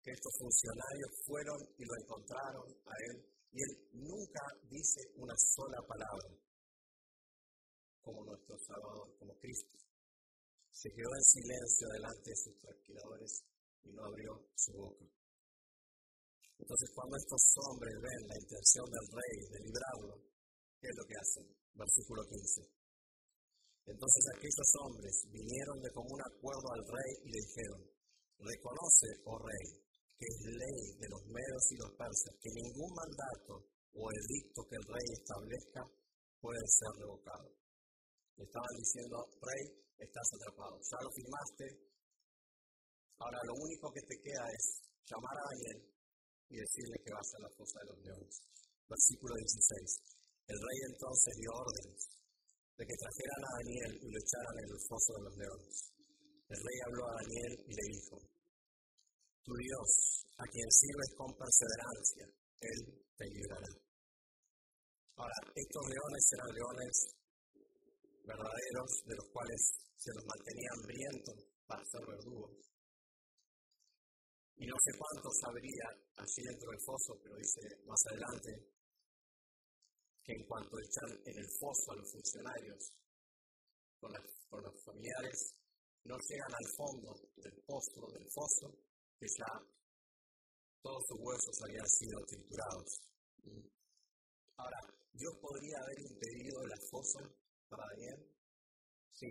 [0.03, 5.83] que estos funcionarios fueron y lo encontraron a él y él nunca dice una sola
[5.87, 6.29] palabra,
[8.01, 9.77] como nuestro Salvador, como Cristo.
[10.71, 13.45] Se quedó en silencio delante de sus tranquiladores
[13.83, 15.05] y no abrió su boca.
[16.61, 20.15] Entonces, cuando estos hombres ven la intención del rey de librarlo,
[20.77, 21.47] ¿qué es lo que hacen?
[21.73, 22.81] Versículo 15.
[23.89, 27.81] Entonces aquellos hombres vinieron de común acuerdo al rey y le dijeron,
[28.39, 29.67] reconoce, oh rey,
[30.15, 33.55] que es ley de los medos y los persas, que ningún mandato
[33.97, 35.83] o edicto que el rey establezca
[36.39, 37.49] puede ser revocado.
[38.37, 39.65] Le estaban diciendo, rey,
[39.99, 40.77] estás atrapado.
[40.77, 41.65] Ya lo firmaste.
[43.19, 44.65] Ahora lo único que te queda es
[45.09, 46.00] llamar a Daniel
[46.51, 48.35] y decirle que vas a la fosa de los leones.
[48.91, 50.21] Versículo 16.
[50.51, 52.03] El rey entonces dio órdenes
[52.75, 55.75] de que trajeran a Daniel y lo echaran en el foso de los leones.
[56.51, 58.17] El rey habló a Daniel y le dijo,
[59.47, 59.91] Tu Dios,
[60.43, 62.27] a quien sirves con perseverancia,
[62.67, 62.81] Él
[63.15, 63.73] te librará.
[65.21, 66.95] Ahora, estos leones eran leones
[68.27, 69.61] verdaderos, de los cuales
[69.97, 71.37] se los mantenía hambrientos
[71.67, 72.70] para ser verdugos.
[74.61, 78.53] Y no sé cuántos habría allí dentro del foso, pero dice más adelante
[80.23, 82.93] que en cuanto echan en el foso a los funcionarios
[83.99, 85.55] con, los familiares,
[86.05, 88.69] no llegan al fondo del pozo, del foso,
[89.19, 89.49] que ya
[90.83, 93.01] todos sus huesos habían sido triturados.
[94.57, 94.81] Ahora,
[95.13, 97.21] ¿Dios podría haber impedido la fosa
[97.71, 98.29] para Daniel?
[99.13, 99.31] Sí.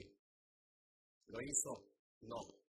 [1.27, 1.85] ¿Lo hizo?
[2.21, 2.68] No.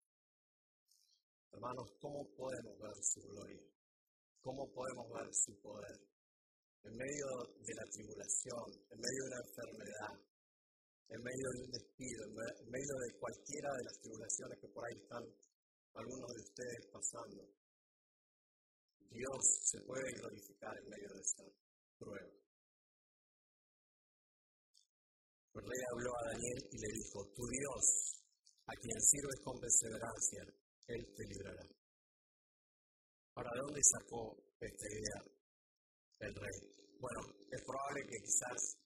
[1.55, 3.63] Hermanos, ¿cómo podemos ver su gloria?
[4.43, 5.97] ¿Cómo podemos ver su poder?
[6.83, 7.27] En medio
[7.63, 10.13] de la tribulación, en medio de la enfermedad,
[11.15, 14.99] en medio de un despido, en medio de cualquiera de las tribulaciones que por ahí
[14.99, 15.23] están
[15.95, 17.41] algunos de ustedes pasando,
[19.15, 21.43] Dios se puede glorificar en medio de esta
[21.97, 22.35] prueba.
[25.55, 27.85] El rey habló a Daniel y le dijo, tu Dios,
[28.67, 31.63] a quien sirves con perseverancia, Él te librará.
[33.35, 35.19] ¿de dónde sacó esta idea
[36.19, 36.57] el rey?
[36.99, 37.21] Bueno,
[37.51, 38.77] es probable que quizás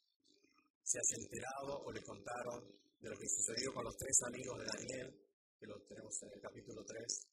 [0.84, 2.64] se haya enterado o le contaron
[3.00, 5.08] de lo que sucedió con los tres amigos de Daniel,
[5.60, 7.28] que lo tenemos en el capítulo 3,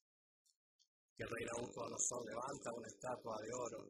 [1.15, 3.81] que el rey Nabucodonosor levanta una estatua de oro,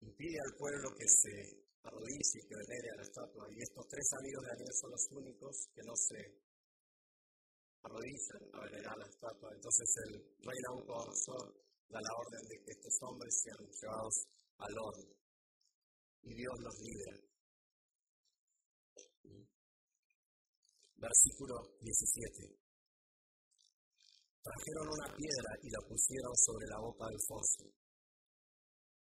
[0.00, 3.46] impide al pueblo que se arrodille y que venere a la estatua.
[3.50, 6.43] Y estos tres amigos de Daniel son los únicos que no se
[7.84, 9.48] arrodillan a venerar la estatua.
[9.54, 11.54] Entonces el rey Nabucodonosor
[11.88, 14.26] da la orden de que estos hombres sean llevados
[14.58, 15.14] al horno.
[16.22, 17.16] Y Dios los libera.
[20.96, 22.58] Versículo 17.
[24.42, 27.84] Trajeron una piedra y la pusieron sobre la boca del foso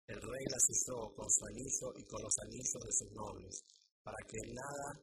[0.07, 3.65] el rey las hizo con su anillo y con los anillos de sus nobles,
[4.03, 5.01] para que nada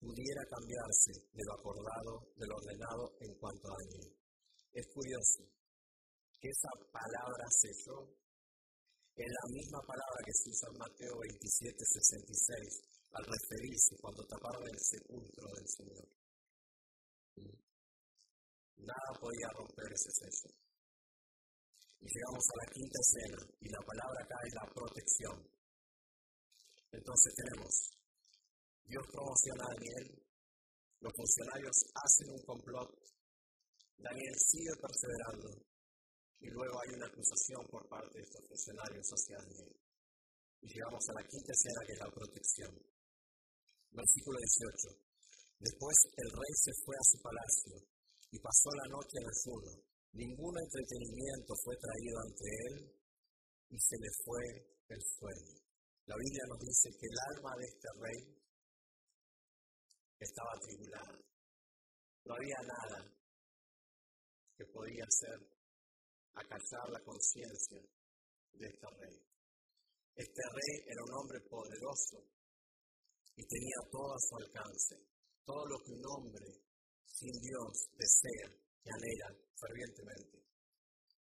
[0.00, 4.16] pudiera cambiarse de lo acordado, de lo ordenado en cuanto a Daniel.
[4.72, 5.44] Es curioso
[6.40, 8.08] que esa palabra selló
[9.14, 14.64] es la misma palabra que se usa en Mateo 27, 66, al referirse cuando taparon
[14.64, 16.08] el sepulcro del Señor.
[18.80, 20.56] Nada podía romper ese sello.
[22.00, 25.36] Y llegamos a la quinta escena y la palabra acá es la protección.
[26.92, 27.99] Entonces tenemos,
[28.90, 30.06] Dios promociona a Daniel,
[30.98, 32.90] los funcionarios hacen un complot,
[34.02, 35.48] Daniel sigue perseverando
[36.42, 39.72] y luego hay una acusación por parte de estos funcionarios hacia Daniel.
[40.60, 42.72] Y llegamos a la quinta escena que es la protección.
[43.92, 45.06] Versículo 18.
[45.60, 47.74] Después el rey se fue a su palacio
[48.32, 49.62] y pasó la noche en el sur
[50.12, 52.74] Ningún entretenimiento fue traído ante él
[53.70, 54.42] y se le fue
[54.90, 55.54] el sueño.
[56.06, 58.39] La Biblia nos dice que el alma de este rey
[60.20, 61.18] estaba atribulada.
[62.24, 63.00] No había nada
[64.56, 65.38] que podía hacer
[66.34, 67.80] acallar la conciencia
[68.52, 69.16] de este rey.
[70.14, 72.20] Este rey era un hombre poderoso
[73.36, 74.96] y tenía todo a su alcance.
[75.44, 76.46] Todo lo que un hombre
[77.06, 78.48] sin Dios desea
[78.82, 80.44] que anhelan fervientemente.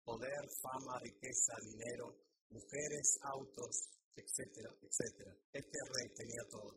[0.04, 2.16] Poder, fama, riqueza, dinero,
[2.50, 5.32] mujeres, autos, etcétera, etcétera.
[5.52, 6.74] Este rey tenía todo,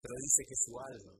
[0.00, 1.14] pero dice que su alma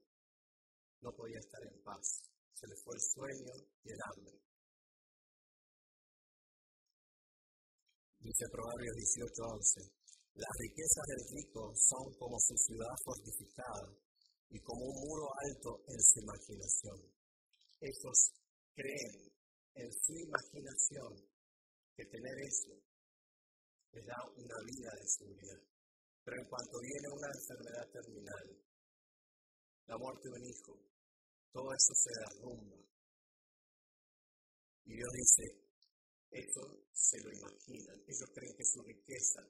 [1.05, 2.25] no podía estar en paz.
[2.55, 4.41] Se le fue el sueño y el hambre.
[8.21, 9.93] Dice Proverbios 18:11,
[10.35, 13.93] las riquezas del rico son como su ciudad fortificada
[14.49, 16.99] y como un muro alto en su imaginación.
[17.81, 18.19] Ellos
[18.73, 19.29] creen
[19.75, 21.13] en su imaginación
[21.95, 22.81] que tener eso
[23.93, 25.61] les da una vida de seguridad.
[26.25, 28.65] Pero en cuanto viene una enfermedad terminal,
[29.87, 30.94] la muerte de un hijo,
[31.55, 32.77] todo eso se derrumba.
[34.87, 35.45] Y Dios dice,
[36.31, 39.41] eso se lo imaginan, ellos creen que su riqueza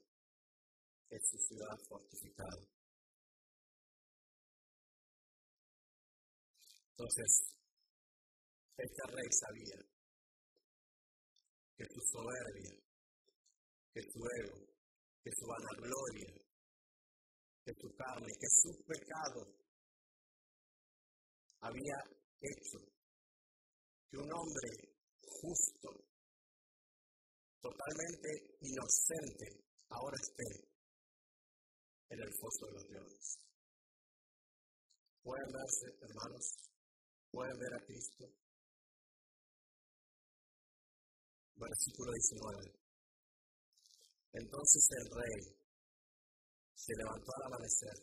[1.09, 2.61] es su ciudad fortificada.
[6.90, 7.57] Entonces,
[8.76, 9.80] este rey sabía
[11.76, 12.70] que tu soberbia,
[13.94, 14.66] que tu ego,
[15.22, 16.34] que tu vanagloria
[17.64, 19.64] de tu carne, que su pecado
[21.65, 21.97] había
[22.41, 22.79] hecho
[24.11, 24.69] que un hombre
[25.41, 25.89] justo,
[27.61, 30.69] totalmente inocente, ahora esté
[32.11, 33.39] en el foso de los leones.
[35.23, 36.45] ¿Pueden verse, hermanos?
[37.31, 38.25] ¿Pueden ver a Cristo?
[41.57, 42.85] Versículo 19.
[44.35, 45.65] Entonces el rey
[46.75, 47.97] se levantó al amanecer,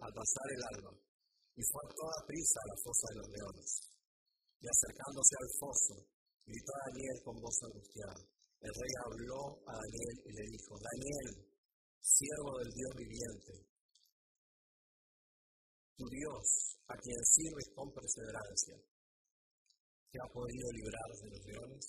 [0.00, 1.05] al pasar el alba,
[1.56, 3.70] y fue a toda prisa a la fosa de los leones.
[4.60, 5.94] Y acercándose al foso,
[6.44, 8.20] gritó a Daniel con voz angustiada.
[8.60, 11.28] El rey habló a Daniel y le dijo, Daniel,
[12.00, 13.54] siervo del Dios viviente,
[15.96, 18.76] tu Dios, a quien sirves con perseverancia,
[20.12, 21.86] ¿te ha podido librar de los leones?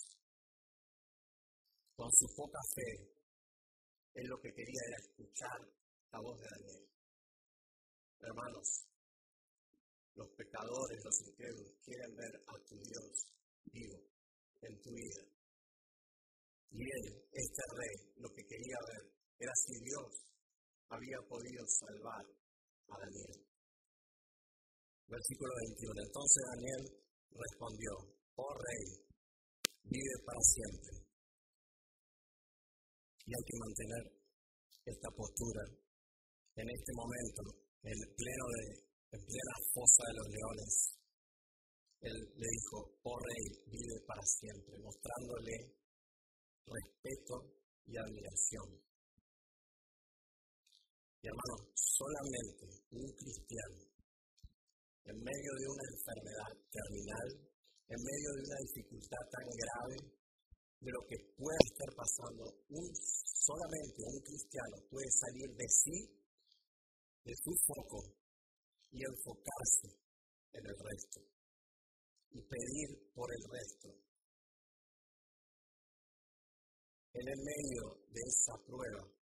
[1.95, 3.18] Con su poca fe,
[4.15, 5.59] él lo que quería era escuchar
[6.11, 6.88] la voz de Daniel.
[8.20, 8.86] Hermanos,
[10.65, 13.25] los incrédulos, quieren ver a tu Dios
[13.71, 13.97] vivo
[14.61, 15.23] en tu vida.
[16.71, 20.27] Y él, este rey, lo que quería ver era si Dios
[20.89, 22.25] había podido salvar
[22.89, 23.45] a Daniel.
[25.07, 26.01] Versículo 21.
[26.03, 26.83] Entonces Daniel
[27.31, 27.91] respondió,
[28.35, 28.85] oh rey,
[29.83, 31.07] vive para siempre.
[33.25, 34.03] Y hay que mantener
[34.85, 35.63] esta postura
[36.55, 37.41] en este momento,
[37.83, 40.73] en pleno de, en plena fosa de los leones.
[42.01, 45.55] Él le dijo, oh rey, vive para siempre, mostrándole
[46.67, 47.35] respeto
[47.85, 48.67] y admiración.
[51.21, 53.79] Y hermano, solamente un cristiano,
[55.05, 57.27] en medio de una enfermedad terminal,
[57.87, 60.17] en medio de una dificultad tan grave,
[60.79, 65.97] de lo que puede estar pasando, un, solamente un cristiano puede salir de sí,
[67.25, 68.26] de su foco,
[68.91, 69.88] y enfocarse
[70.53, 71.21] en el resto,
[72.31, 73.89] y pedir por el resto.
[77.13, 79.17] En el medio de esa prueba,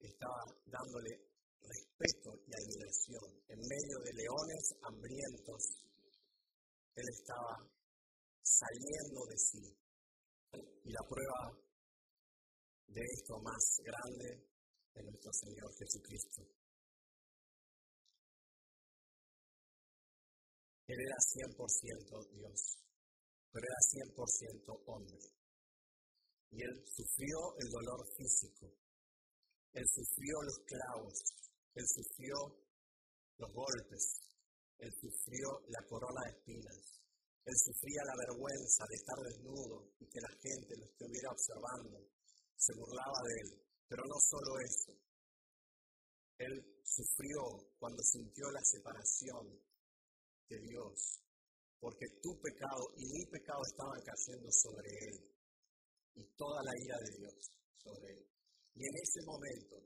[0.00, 3.28] estaba dándole respeto y admiración.
[3.48, 5.62] En medio de leones hambrientos,
[6.96, 7.56] él estaba
[8.42, 9.76] saliendo de sí,
[10.84, 11.56] y la prueba
[12.88, 14.50] de esto más grande
[14.94, 16.59] es nuestro Señor Jesucristo.
[20.90, 22.82] Él era 100% Dios,
[23.52, 25.22] pero era 100% hombre.
[26.50, 28.66] Y él sufrió el dolor físico,
[29.72, 31.14] él sufrió los clavos,
[31.74, 32.34] él sufrió
[33.38, 34.18] los golpes,
[34.78, 37.00] él sufrió la corona de espinas,
[37.44, 42.02] él sufría la vergüenza de estar desnudo y que la gente lo estuviera observando.
[42.56, 43.62] Se burlaba de él.
[43.88, 44.92] Pero no solo eso.
[46.38, 47.40] Él sufrió
[47.78, 49.69] cuando sintió la separación
[50.58, 51.22] Dios.
[51.78, 55.16] Porque tu pecado y mi pecado estaban cayendo sobre él.
[56.14, 58.26] Y toda la ira de Dios sobre él.
[58.74, 59.76] Y en ese momento,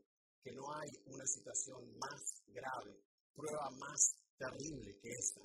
[0.42, 3.00] que no hay una situación más grave,
[3.34, 5.40] prueba más terrible que esa,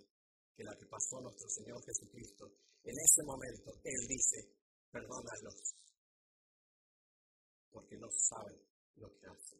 [0.55, 2.45] que la que pasó nuestro Señor Jesucristo,
[2.83, 4.37] en ese momento Él dice,
[4.91, 5.75] perdónalos,
[7.71, 8.59] porque no saben
[8.95, 9.59] lo que hacen.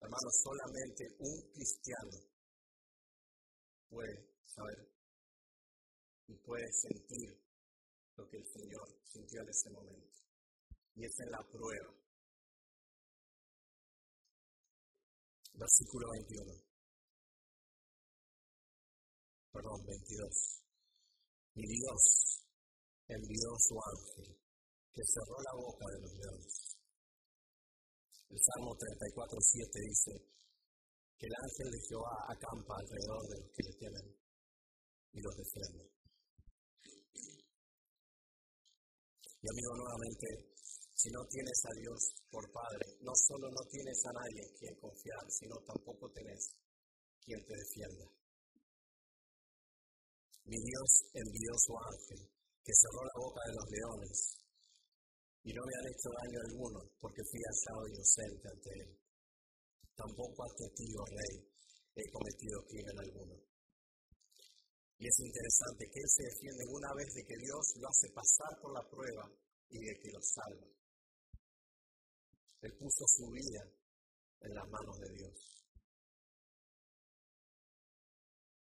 [0.00, 2.16] Hermanos, solamente un cristiano
[3.88, 4.90] puede saber
[6.26, 7.40] y puede sentir
[8.16, 10.18] lo que el Señor sintió en ese momento.
[10.94, 11.94] Y esa es la prueba.
[15.54, 16.68] Versículo 21
[19.58, 20.62] perdón, 22.
[21.54, 22.02] Y Dios
[23.08, 24.38] envió su ángel
[24.92, 26.54] que cerró la boca de los leones.
[28.30, 30.12] El Salmo 34, 7 dice
[31.18, 34.06] que el ángel de Jehová acampa alrededor de los que le temen
[35.12, 35.98] y los defiende.
[39.40, 40.26] Y amigo, nuevamente,
[40.98, 42.00] si no tienes a Dios
[42.30, 46.42] por Padre, no solo no tienes a nadie en quien confiar, sino tampoco tenés
[47.22, 48.06] quien te defienda.
[50.44, 52.20] Mi Dios envió su ángel,
[52.64, 54.18] que cerró la boca de los leones,
[55.44, 58.90] y no me han hecho daño alguno, porque fui hallado inocente ante él.
[59.94, 61.34] Tampoco ante ti, oh rey,
[61.94, 63.47] he cometido crimen alguno.
[64.98, 68.60] Y es interesante que él se defiende una vez de que Dios lo hace pasar
[68.60, 69.30] por la prueba
[69.70, 70.66] y de que lo salva.
[72.62, 73.62] Él puso su vida
[74.40, 75.58] en las manos de Dios.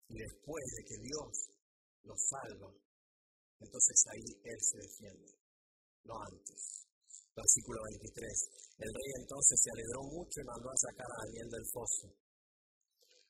[0.09, 1.31] Y después de que Dios
[2.03, 2.73] lo salva,
[3.59, 5.31] entonces ahí Él se defiende,
[6.03, 6.87] no antes.
[7.35, 8.67] Versículo 23.
[8.79, 12.11] El rey entonces se alegró mucho y mandó a sacar a Daniel del foso.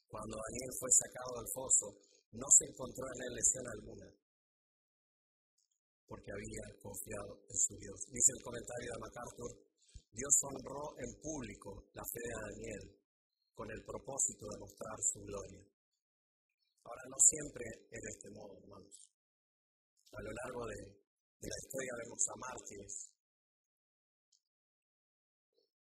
[0.08, 4.08] Cuando Daniel fue sacado del foso, no se encontró en él lesión alguna,
[6.08, 8.00] porque había confiado en su Dios.
[8.12, 9.52] Dice el comentario de MacArthur,
[10.12, 12.84] Dios honró en público la fe de Daniel
[13.54, 15.64] con el propósito de mostrar su gloria.
[16.84, 18.96] Ahora, no siempre es de este modo, hermanos.
[20.14, 20.80] A lo largo de,
[21.42, 22.94] de la historia vemos a mártires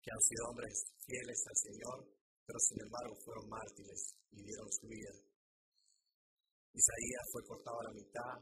[0.02, 0.76] que han sido hombres
[1.06, 1.98] fieles al Señor,
[2.46, 5.29] pero sin embargo fueron mártires y dieron su vida.
[6.74, 8.36] Isaías fue cortado a la mitad,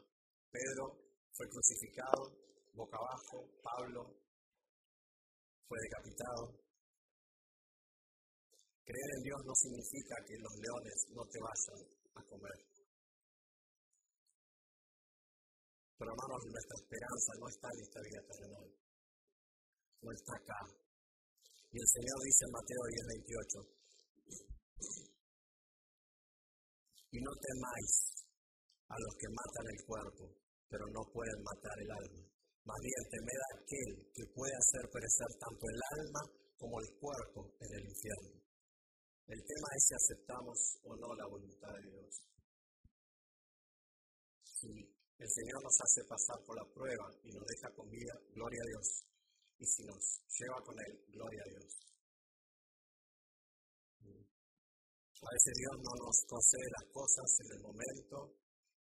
[0.52, 0.98] Pedro
[1.34, 2.48] fue crucificado
[2.78, 4.14] boca abajo, Pablo
[5.68, 6.54] fue decapitado.
[8.86, 11.82] Creer en Dios no significa que los leones no te vayan
[12.16, 12.58] a comer.
[15.98, 18.70] Pero hermanos, nuestra esperanza no está en esta vida terrenal,
[20.02, 20.62] no está acá.
[21.74, 23.78] Y el Señor dice en Mateo 10:28,
[27.12, 27.92] y no temáis
[28.88, 30.24] a los que matan el cuerpo,
[30.70, 32.24] pero no pueden matar el alma.
[32.68, 36.24] Más bien temed a aquel que puede hacer perecer tanto el alma
[36.58, 38.44] como el cuerpo en el infierno.
[39.28, 42.12] El tema es si aceptamos o no la voluntad de Dios.
[44.44, 44.72] Si
[45.20, 48.68] el Señor nos hace pasar por la prueba y nos deja con vida, gloria a
[48.68, 48.88] Dios.
[49.60, 51.87] Y si nos lleva con Él, gloria a Dios.
[55.18, 58.18] A veces Dios no nos concede las cosas en el momento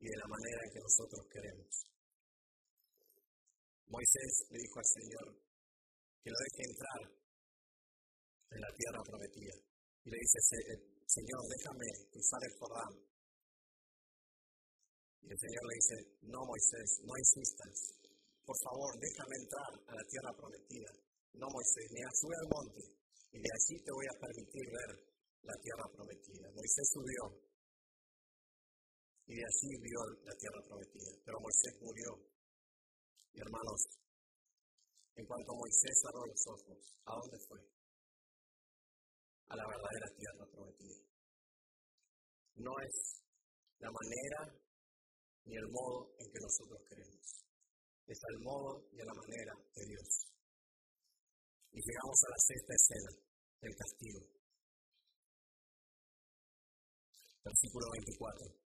[0.01, 1.73] y de la manera en que nosotros queremos.
[3.89, 5.27] Moisés le dijo al Señor
[6.21, 7.01] que lo deje entrar
[8.51, 9.57] en la tierra prometida.
[10.05, 10.39] Y le dice,
[11.07, 12.95] Señor, déjame cruzar el Jordán.
[15.23, 15.97] Y el Señor le dice,
[16.29, 17.97] no Moisés, no insistas.
[18.45, 20.93] Por favor, déjame entrar a la tierra prometida.
[21.35, 22.83] No Moisés, mira, sube al monte
[23.33, 25.16] y de allí te voy a permitir ver
[25.47, 26.51] la tierra prometida.
[26.53, 27.47] Moisés subió
[29.27, 31.11] y de así vio la tierra prometida.
[31.25, 32.11] Pero Moisés murió.
[33.33, 33.81] Y hermanos,
[35.17, 37.61] en cuanto Moisés cerró los ojos, ¿a dónde fue?
[39.49, 41.03] A la verdadera tierra prometida.
[42.57, 43.23] No es
[43.79, 44.41] la manera
[45.45, 47.27] ni el modo en que nosotros queremos.
[48.07, 50.27] Es el modo y la manera de Dios.
[51.73, 53.11] Y llegamos a la sexta escena,
[53.61, 54.36] el castigo.
[57.47, 58.67] Versículo 24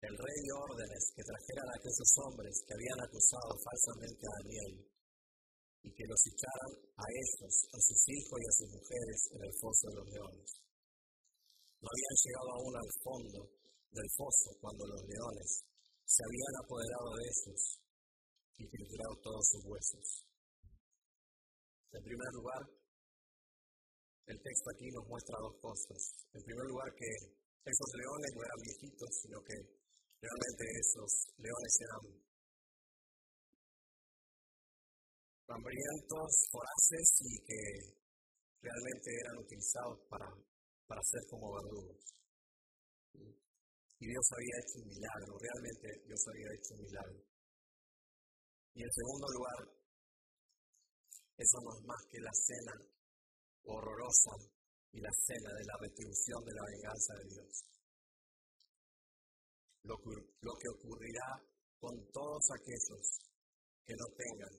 [0.00, 4.72] el rey dio órdenes que trajeran a aquellos hombres que habían acusado falsamente a Daniel
[5.84, 9.54] y que los echaran a ellos, a sus hijos y a sus mujeres en el
[9.60, 10.50] foso de los leones.
[11.84, 13.40] No habían llegado aún al fondo
[13.92, 15.50] del foso cuando los leones
[16.08, 17.60] se habían apoderado de ellos
[18.56, 20.06] y triturado todos sus huesos.
[21.92, 22.62] En primer lugar,
[24.30, 26.00] el texto aquí nos muestra dos cosas.
[26.32, 27.10] En primer lugar, que
[27.66, 29.56] esos leones no eran viejitos, sino que
[30.20, 32.04] Realmente esos leones eran
[35.48, 37.62] hambrientos, foraces y que
[38.60, 40.28] realmente eran utilizados para,
[40.86, 42.04] para ser como verdugos.
[43.98, 47.20] Y Dios había hecho un milagro, realmente Dios había hecho un milagro.
[48.74, 49.60] Y en segundo lugar,
[51.38, 52.99] eso no es más que la cena
[53.64, 54.34] horrorosa
[54.92, 57.70] y la cena de la retribución de la venganza de Dios
[59.84, 61.28] lo, que ocurrirá
[61.78, 63.18] con todos aquellos
[63.86, 64.54] que no tengan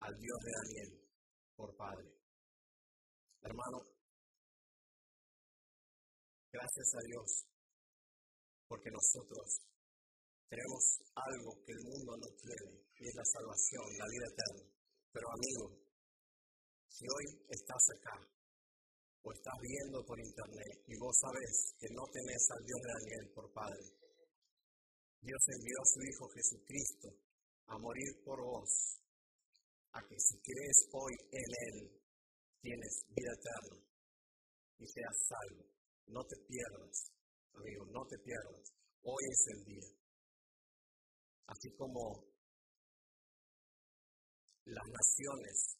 [0.00, 1.08] al Dios de Daniel
[1.56, 2.08] por Padre.
[3.42, 3.78] Hermano,
[6.52, 7.44] gracias a Dios,
[8.66, 9.60] porque nosotros
[10.48, 14.72] tenemos algo que el mundo no tiene, y es la salvación, la vida eterna.
[15.12, 15.89] Pero amigo,
[16.90, 18.18] si hoy estás acá
[19.22, 23.32] o estás viendo por internet y vos sabes que no tenés al Dios de Daniel
[23.34, 23.84] por Padre,
[25.22, 27.08] Dios envió a su Hijo Jesucristo
[27.66, 28.98] a morir por vos,
[29.92, 32.02] a que si crees hoy en Él,
[32.60, 33.86] tienes vida eterna
[34.78, 35.64] y seas salvo.
[36.08, 37.12] No te pierdas,
[37.54, 38.72] amigo, no te pierdas.
[39.02, 39.88] Hoy es el día.
[41.46, 42.26] Así como
[44.64, 45.79] las naciones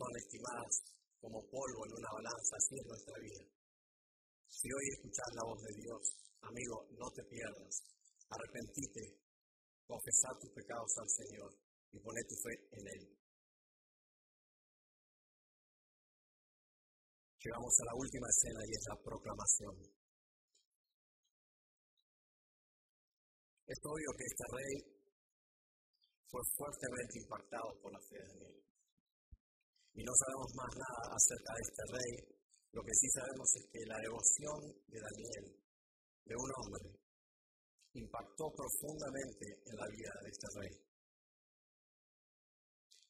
[0.00, 0.80] son estimadas
[1.20, 3.44] como polvo en una balanza, así es nuestra vida.
[4.48, 6.02] Si hoy escuchas la voz de Dios,
[6.42, 7.84] Amigo, no te pierdas.
[8.30, 9.18] Arrepentite,
[9.86, 11.52] confesar tus pecados al Señor
[11.92, 13.18] y poner tu fe en Él.
[17.42, 19.76] Llegamos a la última escena y es la proclamación.
[23.66, 24.74] Es obvio que este rey
[26.28, 28.69] fue fuertemente impactado por la fe de Daniel.
[30.00, 32.12] Y no sabemos más nada acerca de este rey.
[32.72, 35.44] Lo que sí sabemos es que la devoción de Daniel,
[36.24, 36.88] de un hombre,
[38.00, 40.72] impactó profundamente en la vida de este rey.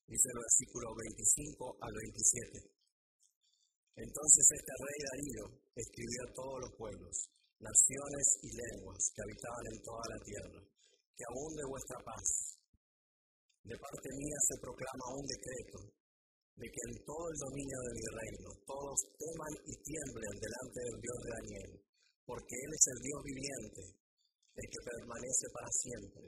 [0.03, 2.59] Dice el versículo 25 al 27.
[3.95, 5.47] Entonces este rey Darío
[5.78, 7.14] escribió a todos los pueblos,
[7.62, 10.61] naciones y lenguas que habitaban en toda la tierra,
[11.14, 12.26] que abunde vuestra paz.
[13.62, 15.99] De parte mía se proclama un decreto
[16.61, 20.98] de que en todo el dominio de mi reino todos teman y tiemblen delante del
[21.00, 21.70] Dios de Daniel,
[22.28, 23.82] porque Él es el Dios viviente,
[24.61, 26.24] el que permanece para siempre,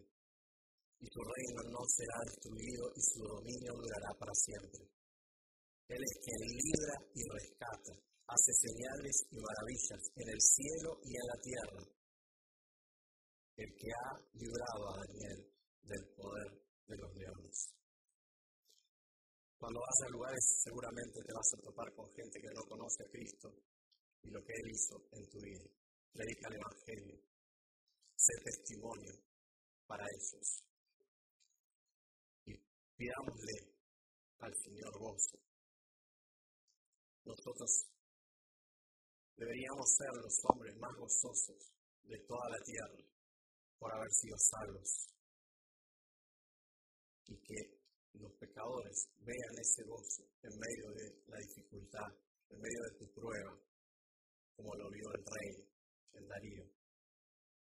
[1.03, 4.83] y su reino no será destruido y su dominio durará para siempre.
[5.93, 7.93] Él es quien libra y rescata,
[8.24, 11.83] hace señales y maravillas en el cielo y en la tierra.
[13.61, 15.39] El que ha librado a Daniel
[15.85, 16.51] del poder
[16.89, 17.72] de los leones.
[19.63, 23.11] Cuando vas a lugares seguramente te vas a topar con gente que no conoce a
[23.11, 23.49] Cristo
[24.23, 25.63] y lo que Él hizo en tu vida.
[26.13, 27.23] Predica el Evangelio.
[28.17, 29.15] Sé testimonio
[29.87, 30.65] para ellos.
[32.45, 32.59] Y
[32.99, 33.55] pidámosle
[34.41, 35.39] al Señor gozo
[37.25, 37.87] nosotros
[39.37, 41.71] deberíamos ser los hombres más gozosos
[42.03, 42.99] de toda la tierra
[43.79, 45.07] por haber sido salvos.
[47.29, 47.82] Y que
[48.21, 52.11] los pecadores vean ese gozo en medio de la dificultad,
[52.51, 53.53] en medio de tu prueba,
[54.57, 55.51] como lo vio el rey,
[56.13, 56.65] el Darío,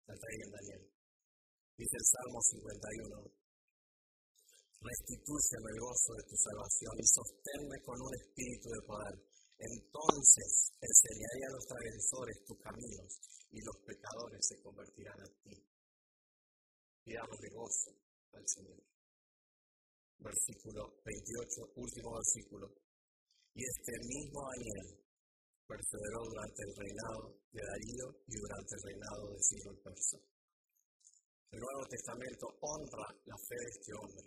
[0.08, 0.84] el rey en Daniel.
[1.78, 3.44] Dice el Salmo 51,
[4.84, 9.16] Restitúyeme el gozo de tu salvación y sosténme con un espíritu de poder
[9.64, 13.20] entonces enseñaré a los transgresores tus caminos
[13.52, 15.56] y los pecadores se convertirán a ti.
[17.06, 17.92] Pidamos de gozo
[18.34, 18.93] al Señor.
[20.20, 22.68] Versículo 28, último versículo.
[23.56, 25.04] Y este mismo Daniel
[25.68, 30.18] perseveró durante el reinado de Darío y durante el reinado de Ciro el Persa.
[31.54, 34.26] El Nuevo Testamento honra la fe de este hombre.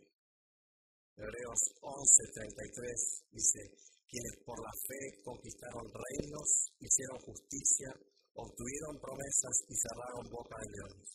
[1.16, 3.60] Hebreos 11:33 dice,
[4.06, 7.90] quienes por la fe conquistaron reinos, hicieron justicia,
[8.34, 11.10] obtuvieron promesas y cerraron boca de leones.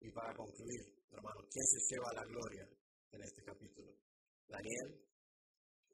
[0.00, 2.75] Y para concluir, hermano, ¿quién se lleva la gloria
[3.16, 3.92] en este capítulo?
[4.48, 4.88] ¿Daniel?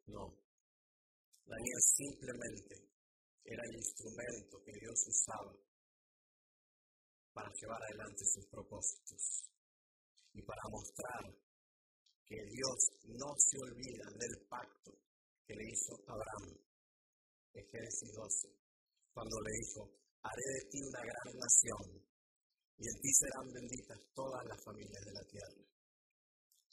[0.06, 0.34] No.
[1.46, 2.74] Daniel simplemente
[3.44, 5.54] era el instrumento que Dios usaba
[7.32, 9.42] para llevar adelante sus propósitos
[10.34, 11.22] y para mostrar
[12.26, 14.92] que Dios no se olvida del pacto
[15.46, 16.58] que le hizo Abraham
[17.54, 18.48] en Génesis 12,
[19.12, 19.90] cuando le dijo,
[20.22, 22.02] haré de ti una gran nación
[22.78, 25.71] y en ti serán benditas todas las familias de la tierra.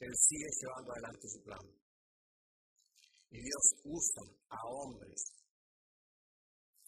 [0.00, 1.66] Él sigue llevando adelante su plan.
[3.30, 5.40] Y Dios usa a hombres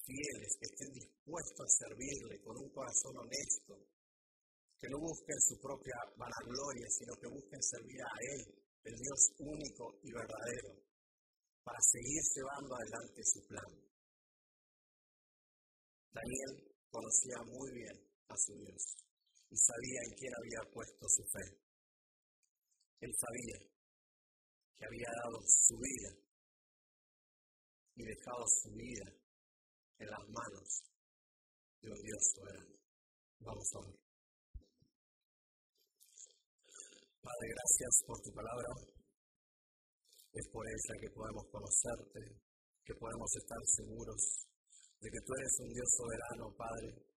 [0.04, 3.78] fieles que estén dispuestos a servirle con un corazón honesto,
[4.80, 8.42] que no busquen su propia vanagloria, sino que busquen servir a Él,
[8.84, 10.74] el Dios único y verdadero,
[11.62, 13.70] para seguir llevando adelante su plan.
[16.12, 16.52] Daniel
[16.90, 17.96] conocía muy bien
[18.28, 18.82] a su Dios
[19.50, 21.71] y sabía en quién había puesto su fe.
[23.02, 23.58] Él sabía
[24.78, 26.10] que había dado su vida
[27.96, 29.10] y dejado su vida
[29.98, 30.68] en las manos
[31.82, 32.78] de un Dios soberano.
[33.40, 33.98] Vamos a ver.
[37.26, 38.70] Padre, gracias por tu palabra.
[40.32, 42.20] Es por ella que podemos conocerte,
[42.86, 44.46] que podemos estar seguros
[45.02, 47.11] de que tú eres un Dios soberano, Padre.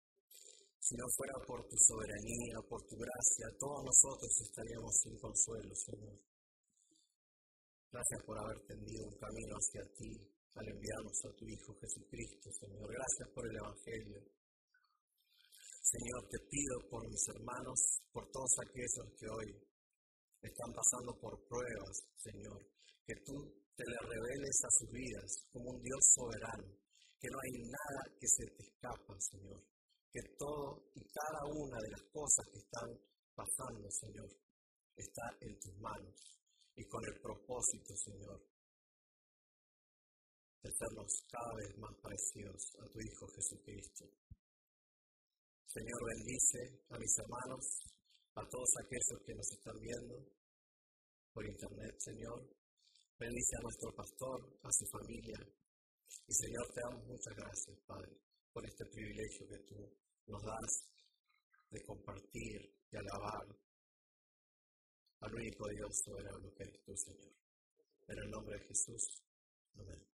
[0.85, 6.21] Si no fuera por tu soberanía, por tu gracia, todos nosotros estaríamos sin consuelo, Señor.
[7.89, 10.13] Gracias por haber tendido un camino hacia ti
[10.53, 12.85] al enviarnos a tu Hijo Jesucristo, Señor.
[12.93, 14.21] Gracias por el Evangelio.
[15.89, 17.81] Señor, te pido por mis hermanos,
[18.13, 19.49] por todos aquellos que hoy
[20.43, 22.61] están pasando por pruebas, Señor,
[23.09, 23.41] que tú
[23.73, 26.77] te le reveles a sus vidas como un Dios soberano,
[27.17, 29.65] que no hay nada que se te escapa, Señor,
[30.15, 32.87] que todo y cada una de las cosas que están
[33.35, 34.31] pasando, Señor,
[34.95, 36.15] está en tus manos
[36.77, 38.39] y con el propósito, Señor,
[40.63, 44.05] de hacernos cada vez más parecidos a tu Hijo Jesucristo.
[45.67, 47.67] Señor, bendice a mis hermanos,
[48.39, 50.15] a todos aquellos que nos están viendo
[51.35, 52.55] por internet, Señor,
[53.17, 55.39] Bendice a nuestro pastor, a su familia.
[56.27, 58.11] Y Señor, te damos muchas gracias, Padre,
[58.53, 60.89] por este privilegio que tú nos das
[61.71, 63.47] de compartir y alabar
[65.21, 67.33] al único Dios soberano que es tu Señor.
[68.09, 69.23] En el nombre de Jesús.
[69.77, 70.14] Amén.